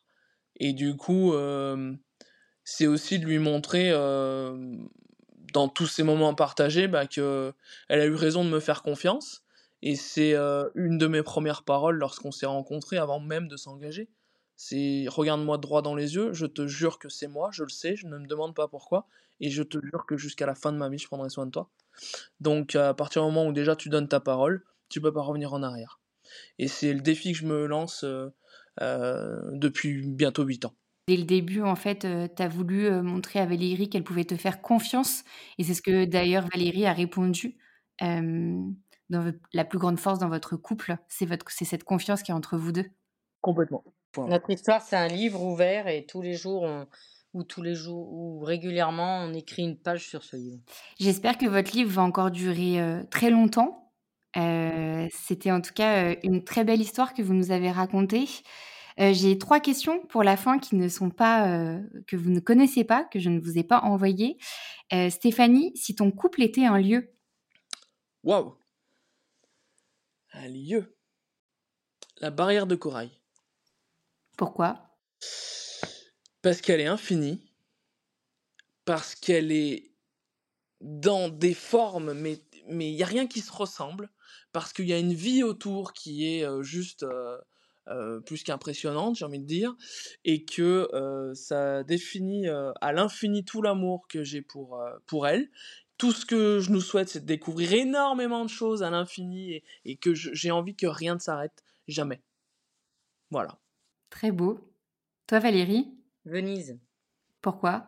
Et 0.58 0.72
du 0.72 0.96
coup, 0.96 1.34
euh, 1.34 1.94
c'est 2.64 2.86
aussi 2.86 3.18
de 3.18 3.26
lui 3.26 3.38
montrer 3.38 3.90
euh, 3.90 4.76
dans 5.56 5.68
tous 5.68 5.86
ces 5.86 6.02
moments 6.02 6.34
partagés 6.34 6.86
bah, 6.86 7.06
que 7.06 7.54
elle 7.88 8.00
a 8.00 8.04
eu 8.04 8.14
raison 8.14 8.44
de 8.44 8.50
me 8.50 8.60
faire 8.60 8.82
confiance. 8.82 9.42
Et 9.80 9.96
c'est 9.96 10.34
euh, 10.34 10.68
une 10.74 10.98
de 10.98 11.06
mes 11.06 11.22
premières 11.22 11.62
paroles 11.62 11.96
lorsqu'on 11.96 12.30
s'est 12.30 12.44
rencontrés 12.44 12.98
avant 12.98 13.20
même 13.20 13.48
de 13.48 13.56
s'engager. 13.56 14.10
C'est 14.56 15.06
regarde-moi 15.08 15.56
droit 15.56 15.80
dans 15.80 15.94
les 15.94 16.14
yeux, 16.14 16.34
je 16.34 16.44
te 16.44 16.66
jure 16.66 16.98
que 16.98 17.08
c'est 17.08 17.26
moi, 17.26 17.48
je 17.52 17.62
le 17.62 17.70
sais, 17.70 17.96
je 17.96 18.06
ne 18.06 18.18
me 18.18 18.26
demande 18.26 18.54
pas 18.54 18.68
pourquoi, 18.68 19.06
et 19.40 19.48
je 19.48 19.62
te 19.62 19.78
jure 19.82 20.04
que 20.06 20.18
jusqu'à 20.18 20.44
la 20.44 20.54
fin 20.54 20.72
de 20.72 20.78
ma 20.78 20.90
vie, 20.90 20.98
je 20.98 21.06
prendrai 21.06 21.30
soin 21.30 21.46
de 21.46 21.52
toi. 21.52 21.70
Donc 22.40 22.74
à 22.74 22.92
partir 22.92 23.22
du 23.22 23.28
moment 23.28 23.46
où 23.46 23.52
déjà 23.52 23.76
tu 23.76 23.88
donnes 23.88 24.08
ta 24.08 24.20
parole, 24.20 24.62
tu 24.90 25.00
peux 25.00 25.12
pas 25.12 25.22
revenir 25.22 25.54
en 25.54 25.62
arrière. 25.62 26.00
Et 26.58 26.68
c'est 26.68 26.92
le 26.92 27.00
défi 27.00 27.32
que 27.32 27.38
je 27.38 27.46
me 27.46 27.64
lance 27.64 28.04
euh, 28.04 28.28
euh, 28.82 29.40
depuis 29.52 30.06
bientôt 30.06 30.42
8 30.42 30.66
ans. 30.66 30.74
Dès 31.08 31.16
le 31.16 31.22
début, 31.22 31.62
en 31.62 31.76
fait, 31.76 32.00
tu 32.00 32.42
as 32.42 32.48
voulu 32.48 32.86
euh, 32.86 33.00
montrer 33.00 33.38
à 33.38 33.46
Valérie 33.46 33.88
qu'elle 33.88 34.02
pouvait 34.02 34.24
te 34.24 34.36
faire 34.36 34.60
confiance. 34.60 35.22
Et 35.56 35.62
c'est 35.62 35.74
ce 35.74 35.82
que 35.82 36.04
d'ailleurs 36.04 36.48
Valérie 36.52 36.84
a 36.84 36.92
répondu. 36.92 37.56
Euh, 38.02 38.60
dans 39.08 39.32
la 39.52 39.64
plus 39.64 39.78
grande 39.78 40.00
force 40.00 40.18
dans 40.18 40.28
votre 40.28 40.56
couple, 40.56 40.96
c'est 41.06 41.64
cette 41.64 41.84
confiance 41.84 42.24
qui 42.24 42.32
est 42.32 42.34
entre 42.34 42.56
vous 42.56 42.72
deux. 42.72 42.86
Complètement. 43.40 43.84
Point. 44.10 44.26
Notre 44.26 44.50
histoire, 44.50 44.82
c'est 44.82 44.96
un 44.96 45.06
livre 45.06 45.40
ouvert 45.44 45.86
et 45.86 46.06
tous 46.06 46.22
les 46.22 46.34
jours, 46.34 46.64
on- 46.64 46.86
ou 47.34 47.44
tous 47.44 47.62
les 47.62 47.76
jours, 47.76 48.12
ou 48.12 48.40
régulièrement, 48.40 49.18
on 49.20 49.32
écrit 49.32 49.62
une 49.62 49.76
page 49.76 50.08
sur 50.08 50.24
ce 50.24 50.34
livre. 50.36 50.58
J'espère 50.98 51.38
que 51.38 51.46
votre 51.46 51.70
livre 51.76 51.90
va 51.90 52.02
encore 52.02 52.32
durer 52.32 52.80
euh, 52.80 53.04
très 53.04 53.30
longtemps. 53.30 53.92
Euh, 54.36 55.06
C'était 55.12 55.52
en 55.52 55.60
tout 55.60 55.72
cas 55.74 56.06
euh, 56.10 56.16
une 56.24 56.42
très 56.42 56.64
belle 56.64 56.80
histoire 56.80 57.14
que 57.14 57.22
vous 57.22 57.34
nous 57.34 57.52
avez 57.52 57.70
racontée. 57.70 58.26
Euh, 58.98 59.12
J'ai 59.12 59.38
trois 59.38 59.60
questions 59.60 60.00
pour 60.06 60.22
la 60.22 60.36
fin 60.36 60.58
qui 60.58 60.76
ne 60.76 60.88
sont 60.88 61.10
pas 61.10 61.48
euh, 61.50 61.80
que 62.06 62.16
vous 62.16 62.30
ne 62.30 62.40
connaissez 62.40 62.84
pas, 62.84 63.04
que 63.04 63.18
je 63.18 63.28
ne 63.28 63.40
vous 63.40 63.58
ai 63.58 63.64
pas 63.64 63.80
envoyées. 63.80 64.38
Euh, 64.92 65.10
Stéphanie, 65.10 65.72
si 65.76 65.94
ton 65.94 66.10
couple 66.10 66.42
était 66.42 66.64
un 66.64 66.78
lieu, 66.78 67.12
Waouh 68.22 68.56
Un 70.32 70.48
lieu. 70.48 70.96
La 72.20 72.30
barrière 72.30 72.66
de 72.66 72.74
corail. 72.74 73.10
pourquoi? 74.36 74.96
Parce 76.42 76.60
qu'elle 76.60 76.80
est 76.80 76.86
infinie, 76.86 77.52
parce 78.84 79.14
qu'elle 79.14 79.52
est 79.52 79.92
dans 80.80 81.28
des 81.28 81.54
formes, 81.54 82.14
mais 82.14 82.42
mais 82.68 82.90
il 82.90 82.96
n'y 82.96 83.02
a 83.02 83.06
rien 83.06 83.26
qui 83.28 83.40
se 83.40 83.52
ressemble, 83.52 84.10
parce 84.52 84.72
qu'il 84.72 84.88
y 84.88 84.92
a 84.92 84.98
une 84.98 85.14
vie 85.14 85.44
autour 85.44 85.92
qui 85.92 86.26
est 86.26 86.44
juste 86.62 87.04
euh, 87.04 87.38
euh, 87.88 88.20
plus 88.20 88.42
qu'impressionnante, 88.42 89.16
j'ai 89.16 89.24
envie 89.24 89.38
de 89.40 89.46
dire, 89.46 89.74
et 90.24 90.44
que 90.44 90.88
euh, 90.94 91.34
ça 91.34 91.82
définit 91.84 92.48
euh, 92.48 92.72
à 92.80 92.92
l'infini 92.92 93.44
tout 93.44 93.62
l'amour 93.62 94.06
que 94.08 94.22
j'ai 94.22 94.42
pour, 94.42 94.80
euh, 94.80 94.90
pour 95.06 95.26
elle, 95.26 95.50
tout 95.98 96.12
ce 96.12 96.26
que 96.26 96.60
je 96.60 96.70
nous 96.70 96.80
souhaite, 96.80 97.08
c'est 97.08 97.20
de 97.20 97.26
découvrir 97.26 97.72
énormément 97.72 98.44
de 98.44 98.50
choses 98.50 98.82
à 98.82 98.90
l'infini 98.90 99.52
et, 99.52 99.64
et 99.84 99.96
que 99.96 100.14
j'ai 100.14 100.50
envie 100.50 100.76
que 100.76 100.86
rien 100.86 101.14
ne 101.14 101.20
s'arrête. 101.20 101.64
Jamais. 101.88 102.20
Voilà. 103.30 103.58
Très 104.10 104.30
beau. 104.30 104.60
Toi, 105.26 105.38
Valérie, 105.38 105.94
Venise. 106.24 106.78
pourquoi? 107.40 107.86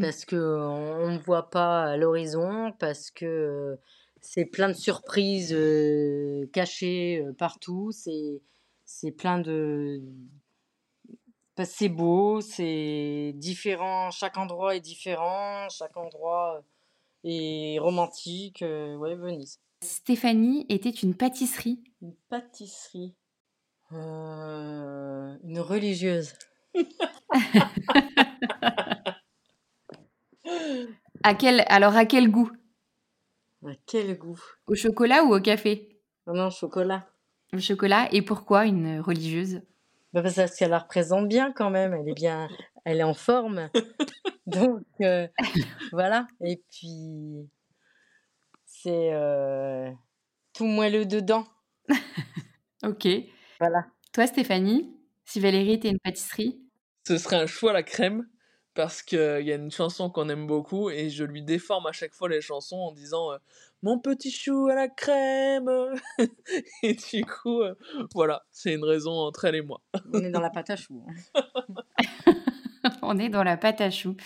Parce 0.00 0.24
que 0.24 0.36
on 0.36 1.12
ne 1.12 1.18
voit 1.18 1.50
pas 1.50 1.84
à 1.84 1.96
l'horizon, 1.96 2.72
parce 2.78 3.10
que 3.12 3.78
c'est 4.20 4.44
plein 4.44 4.68
de 4.68 4.74
surprises 4.74 5.52
euh, 5.54 6.46
cachées 6.52 7.22
euh, 7.24 7.32
partout, 7.32 7.92
c'est 7.92 8.42
c'est 8.84 9.12
plein 9.12 9.38
de 9.38 10.00
que 11.56 11.64
c'est 11.64 11.88
beau, 11.88 12.40
c'est 12.40 13.32
différent, 13.36 14.10
chaque 14.10 14.36
endroit 14.38 14.74
est 14.74 14.80
différent, 14.80 15.68
chaque 15.70 15.96
endroit 15.96 16.62
est 17.22 17.78
romantique, 17.78 18.62
euh, 18.62 18.96
ouais, 18.96 19.14
Venise. 19.14 19.60
Stéphanie 19.82 20.66
était 20.68 20.90
une 20.90 21.14
pâtisserie. 21.14 21.82
Une 22.02 22.14
pâtisserie. 22.28 23.14
Euh, 23.92 25.36
une 25.44 25.60
religieuse. 25.60 26.32
À 31.26 31.34
quel, 31.34 31.64
alors, 31.68 31.96
à 31.96 32.04
quel 32.04 32.30
goût? 32.30 32.50
À 33.64 33.70
quel 33.86 34.18
goût? 34.18 34.38
Au 34.66 34.74
chocolat 34.74 35.24
ou 35.24 35.34
au 35.34 35.40
café? 35.40 35.98
Non, 36.26 36.34
non, 36.34 36.50
chocolat. 36.50 37.08
Au 37.54 37.58
chocolat. 37.58 38.08
Et 38.12 38.22
pourquoi 38.22 38.66
une 38.66 39.00
religieuse? 39.00 39.62
Bah, 40.12 40.22
parce 40.22 40.56
qu'elle 40.56 40.70
la 40.70 40.78
représente 40.78 41.28
bien 41.28 41.52
quand 41.52 41.70
même, 41.70 41.94
elle 41.94 42.08
est 42.08 42.14
bien, 42.14 42.48
elle 42.84 42.98
est 42.98 43.04
en 43.04 43.14
forme. 43.14 43.68
Donc 44.46 44.82
euh, 45.00 45.26
voilà. 45.92 46.26
Et 46.40 46.62
puis 46.70 47.48
c'est 48.64 49.12
euh, 49.12 49.90
tout 50.52 50.66
moelleux 50.66 51.06
dedans. 51.06 51.44
Ok. 52.82 53.08
Voilà. 53.60 53.86
Toi, 54.12 54.26
Stéphanie, 54.26 54.94
si 55.24 55.40
Valérie 55.40 55.72
était 55.72 55.88
une 55.88 55.98
pâtisserie? 55.98 56.60
Ce 57.08 57.16
serait 57.16 57.36
un 57.36 57.46
chou 57.46 57.68
à 57.68 57.72
la 57.72 57.82
crème 57.82 58.28
parce 58.74 59.02
qu'il 59.02 59.18
y 59.18 59.52
a 59.52 59.54
une 59.54 59.70
chanson 59.70 60.10
qu'on 60.10 60.28
aime 60.28 60.46
beaucoup 60.46 60.90
et 60.90 61.08
je 61.10 61.24
lui 61.24 61.42
déforme 61.42 61.86
à 61.86 61.92
chaque 61.92 62.12
fois 62.14 62.28
les 62.28 62.40
chansons 62.40 62.76
en 62.78 62.92
disant 62.92 63.32
euh, 63.32 63.38
Mon 63.82 63.98
petit 63.98 64.30
chou 64.30 64.66
à 64.68 64.74
la 64.74 64.88
crème 64.88 65.70
Et 66.82 66.94
du 66.94 67.24
coup, 67.24 67.62
euh, 67.62 67.74
voilà, 68.14 68.42
c'est 68.50 68.74
une 68.74 68.84
raison 68.84 69.12
entre 69.12 69.44
elle 69.44 69.54
et 69.56 69.62
moi. 69.62 69.80
On 70.12 70.20
est 70.20 70.30
dans 70.30 70.40
la 70.40 70.50
pâte 70.50 70.70
à 70.70 70.76
choux. 70.76 71.04
hein. 71.34 71.44
On 73.02 73.18
est 73.18 73.30
dans 73.30 73.44
la 73.44 73.56
pâte 73.56 73.80
à 73.80 73.90
choux. 73.90 74.16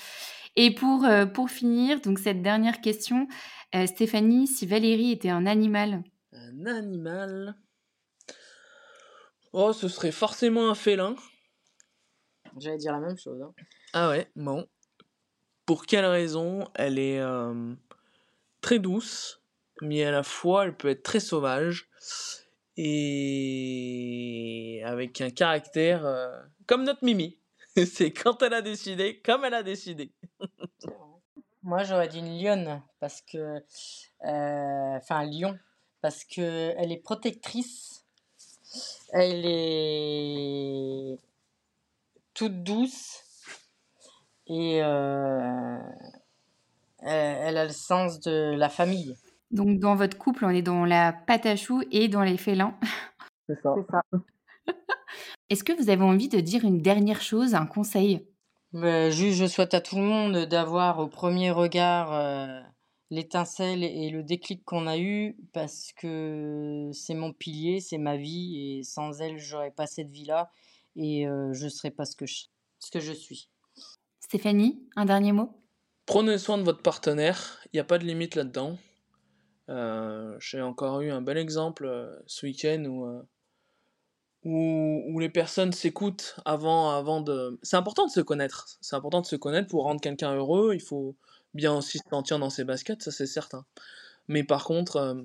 Et 0.56 0.74
pour, 0.74 1.04
euh, 1.04 1.26
pour 1.26 1.50
finir, 1.50 2.00
donc 2.00 2.18
cette 2.18 2.42
dernière 2.42 2.80
question, 2.80 3.28
euh, 3.76 3.86
Stéphanie, 3.86 4.48
si 4.48 4.66
Valérie 4.66 5.12
était 5.12 5.30
un 5.30 5.46
animal, 5.46 6.02
Un 6.32 6.66
animal? 6.66 7.54
Oh, 9.52 9.72
ce 9.72 9.88
serait 9.88 10.10
forcément 10.12 10.68
un 10.70 10.74
félin. 10.74 11.14
J'allais 12.60 12.78
dire 12.78 12.92
la 12.92 13.00
même 13.00 13.18
chose. 13.18 13.40
hein. 13.42 13.52
Ah 13.92 14.08
ouais, 14.10 14.30
bon. 14.36 14.66
Pour 15.66 15.86
quelle 15.86 16.06
raison 16.06 16.66
Elle 16.74 16.98
est 16.98 17.18
euh, 17.20 17.74
très 18.60 18.78
douce, 18.78 19.42
mais 19.82 20.04
à 20.04 20.10
la 20.10 20.22
fois 20.22 20.64
elle 20.64 20.76
peut 20.76 20.88
être 20.88 21.02
très 21.02 21.20
sauvage 21.20 21.88
et 22.76 24.82
avec 24.84 25.20
un 25.20 25.30
caractère 25.30 26.06
euh, 26.06 26.40
comme 26.66 26.84
notre 26.84 27.04
Mimi. 27.04 27.38
C'est 27.86 28.12
quand 28.12 28.42
elle 28.42 28.54
a 28.54 28.62
décidé, 28.62 29.20
comme 29.20 29.44
elle 29.44 29.54
a 29.54 29.62
décidé. 29.62 30.12
Moi 31.62 31.82
j'aurais 31.84 32.08
dit 32.08 32.18
une 32.20 32.40
lionne 32.42 32.82
parce 32.98 33.20
que, 33.20 33.58
euh, 34.24 34.96
enfin 34.96 35.16
un 35.16 35.26
lion 35.26 35.58
parce 36.00 36.24
que 36.24 36.72
elle 36.76 36.92
est 36.92 37.02
protectrice. 37.02 38.06
Elle 39.12 39.44
est 39.44 41.18
toute 42.38 42.62
douce 42.62 43.20
et 44.46 44.80
euh, 44.80 45.76
elle, 47.00 47.36
elle 47.42 47.56
a 47.56 47.64
le 47.64 47.72
sens 47.72 48.20
de 48.20 48.54
la 48.54 48.68
famille. 48.68 49.16
donc 49.50 49.80
dans 49.80 49.96
votre 49.96 50.16
couple, 50.16 50.44
on 50.44 50.50
est 50.50 50.62
dans 50.62 50.84
la 50.84 51.12
pâte 51.12 51.46
à 51.46 51.56
choux 51.56 51.82
et 51.90 52.06
dans 52.06 52.22
les 52.22 52.36
félins. 52.36 52.78
C'est 53.48 53.60
ça. 53.60 53.74
C'est 53.76 53.90
ça. 53.90 54.02
Est-ce 55.50 55.64
que 55.64 55.72
vous 55.72 55.90
avez 55.90 56.04
envie 56.04 56.28
de 56.28 56.38
dire 56.38 56.64
une 56.64 56.80
dernière 56.80 57.22
chose, 57.22 57.56
un 57.56 57.66
conseil? 57.66 58.24
Ben, 58.72 59.10
juste, 59.10 59.38
je 59.38 59.46
souhaite 59.46 59.74
à 59.74 59.80
tout 59.80 59.96
le 59.96 60.02
monde 60.02 60.44
d'avoir 60.46 61.00
au 61.00 61.08
premier 61.08 61.50
regard 61.50 62.12
euh, 62.12 62.60
l'étincelle 63.10 63.82
et 63.82 64.10
le 64.10 64.22
déclic 64.22 64.64
qu'on 64.64 64.86
a 64.86 64.98
eu 64.98 65.36
parce 65.52 65.92
que 65.96 66.90
c'est 66.92 67.14
mon 67.14 67.32
pilier, 67.32 67.80
c'est 67.80 67.98
ma 67.98 68.16
vie 68.16 68.78
et 68.78 68.82
sans 68.84 69.20
elle, 69.20 69.38
j'aurais 69.38 69.72
pas 69.72 69.86
cette 69.86 70.10
vie-là 70.10 70.52
et 70.98 71.26
euh, 71.26 71.52
je 71.54 71.68
serais 71.68 71.90
pas 71.90 72.04
ce 72.04 72.16
que 72.16 72.26
je, 72.26 72.44
ce 72.80 72.90
que 72.90 73.00
je 73.00 73.12
suis. 73.12 73.48
Stéphanie, 74.20 74.82
un 74.96 75.06
dernier 75.06 75.32
mot? 75.32 75.54
Prenez 76.04 76.38
soin 76.38 76.58
de 76.58 76.62
votre 76.62 76.82
partenaire, 76.82 77.58
il 77.66 77.76
n'y 77.76 77.80
a 77.80 77.84
pas 77.84 77.98
de 77.98 78.04
limite 78.04 78.34
là-dedans. 78.34 78.76
Euh, 79.68 80.36
J'ai 80.40 80.60
encore 80.60 81.00
eu 81.00 81.10
un 81.10 81.22
bel 81.22 81.38
exemple 81.38 81.86
euh, 81.86 82.14
ce 82.26 82.46
week-end 82.46 82.84
où, 82.86 83.06
euh, 83.06 83.22
où, 84.44 85.04
où 85.08 85.18
les 85.18 85.28
personnes 85.28 85.72
s'écoutent 85.72 86.36
avant, 86.44 86.90
avant 86.90 87.20
de... 87.20 87.58
C'est 87.62 87.76
important 87.76 88.06
de 88.06 88.10
se 88.10 88.20
connaître, 88.20 88.66
c'est 88.80 88.96
important 88.96 89.20
de 89.20 89.26
se 89.26 89.36
connaître 89.36 89.68
pour 89.68 89.84
rendre 89.84 90.00
quelqu'un 90.00 90.34
heureux, 90.34 90.72
il 90.74 90.80
faut 90.80 91.16
bien 91.54 91.74
aussi 91.74 91.98
se 91.98 92.08
sentir 92.10 92.38
dans 92.38 92.50
ses 92.50 92.64
baskets, 92.64 93.02
ça 93.02 93.10
c'est 93.10 93.26
certain. 93.26 93.64
Mais 94.28 94.44
par 94.44 94.64
contre, 94.64 94.96
euh, 94.96 95.22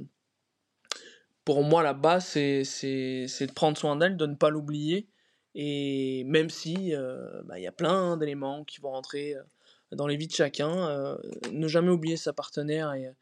pour 1.45 1.63
moi 1.63 1.83
la 1.83 1.93
base 1.93 2.25
c'est 2.25 2.63
c'est- 2.63 3.27
c'est 3.27 3.47
de 3.47 3.53
prendre 3.53 3.77
soin 3.77 3.95
d'elle, 3.95 4.17
de 4.17 4.25
ne 4.25 4.35
pas 4.35 4.49
l'oublier, 4.49 5.07
et 5.55 6.23
même 6.25 6.49
si 6.49 6.95
euh, 6.95 7.41
bah, 7.43 7.59
il 7.59 7.63
y 7.63 7.67
a 7.67 7.71
plein 7.71 8.17
d'éléments 8.17 8.63
qui 8.63 8.81
vont 8.81 8.91
rentrer 8.91 9.35
euh, 9.35 9.43
dans 9.91 10.07
les 10.07 10.17
vies 10.17 10.27
de 10.27 10.33
chacun, 10.33 10.89
euh, 10.89 11.17
ne 11.51 11.67
jamais 11.67 11.89
oublier 11.89 12.17
sa 12.17 12.33
partenaire 12.33 12.93
et 12.93 13.13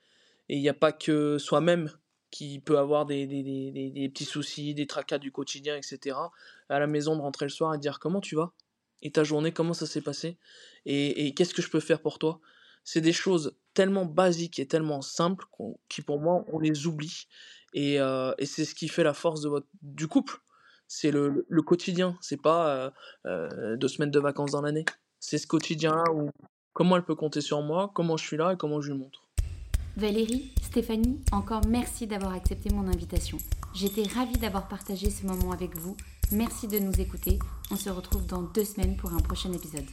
il 0.47 0.61
n'y 0.61 0.69
a 0.69 0.73
pas 0.73 0.91
que 0.91 1.37
soi-même 1.37 1.91
qui 2.29 2.59
peut 2.59 2.77
avoir 2.77 3.05
des, 3.05 3.27
des, 3.27 3.43
des, 3.43 3.89
des- 3.89 4.09
petits 4.09 4.25
soucis, 4.25 4.73
des 4.73 4.87
tracas 4.87 5.17
du 5.17 5.31
quotidien, 5.31 5.75
etc. 5.75 6.17
À 6.69 6.79
la 6.79 6.87
maison, 6.87 7.15
de 7.17 7.21
rentrer 7.21 7.45
le 7.45 7.49
soir 7.49 7.73
et 7.75 7.77
dire 7.77 7.99
comment 7.99 8.21
tu 8.21 8.35
vas? 8.35 8.53
Et 9.01 9.11
ta 9.11 9.23
journée, 9.23 9.51
comment 9.51 9.73
ça 9.73 9.85
s'est 9.85 10.01
passé? 10.01 10.37
Et, 10.85 11.25
et 11.27 11.33
qu'est-ce 11.33 11.53
que 11.53 11.61
je 11.61 11.69
peux 11.69 11.79
faire 11.81 12.01
pour 12.01 12.19
toi? 12.19 12.39
C'est 12.83 13.01
des 13.01 13.13
choses 13.13 13.55
tellement 13.73 14.05
basiques 14.05 14.59
et 14.59 14.67
tellement 14.67 15.01
simples 15.01 15.45
qui, 15.89 16.01
pour 16.01 16.19
moi, 16.21 16.45
on 16.47 16.59
les 16.59 16.87
oublie. 16.87 17.27
Et, 17.73 17.95
et 17.95 18.45
c'est 18.45 18.65
ce 18.65 18.75
qui 18.75 18.87
fait 18.87 19.03
la 19.03 19.13
force 19.13 19.45
du 19.81 20.07
couple. 20.07 20.39
C'est 20.93 21.09
le, 21.09 21.45
le 21.47 21.61
quotidien. 21.61 22.17
C'est 22.19 22.41
pas 22.41 22.67
euh, 22.67 22.89
euh, 23.25 23.77
deux 23.77 23.87
semaines 23.87 24.11
de 24.11 24.19
vacances 24.19 24.51
dans 24.51 24.61
l'année. 24.61 24.83
C'est 25.21 25.37
ce 25.37 25.47
quotidien-là 25.47 26.03
où 26.13 26.29
comment 26.73 26.97
elle 26.97 27.05
peut 27.05 27.15
compter 27.15 27.39
sur 27.39 27.61
moi, 27.61 27.91
comment 27.95 28.17
je 28.17 28.25
suis 28.25 28.35
là 28.35 28.51
et 28.51 28.57
comment 28.57 28.81
je 28.81 28.91
lui 28.91 28.99
montre. 28.99 29.25
Valérie, 29.95 30.53
Stéphanie, 30.61 31.21
encore 31.31 31.61
merci 31.65 32.07
d'avoir 32.07 32.33
accepté 32.33 32.69
mon 32.73 32.89
invitation. 32.89 33.37
J'étais 33.73 34.03
ravie 34.03 34.37
d'avoir 34.37 34.67
partagé 34.67 35.09
ce 35.09 35.25
moment 35.25 35.53
avec 35.53 35.77
vous. 35.77 35.95
Merci 36.33 36.67
de 36.67 36.79
nous 36.79 36.99
écouter. 36.99 37.39
On 37.71 37.77
se 37.77 37.89
retrouve 37.89 38.25
dans 38.25 38.41
deux 38.41 38.65
semaines 38.65 38.97
pour 38.97 39.13
un 39.13 39.19
prochain 39.19 39.53
épisode. 39.53 39.85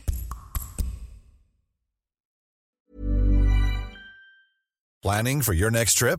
Planning 5.00 5.42
for 5.42 5.54
your 5.54 5.70
next 5.70 5.96
trip? 5.96 6.18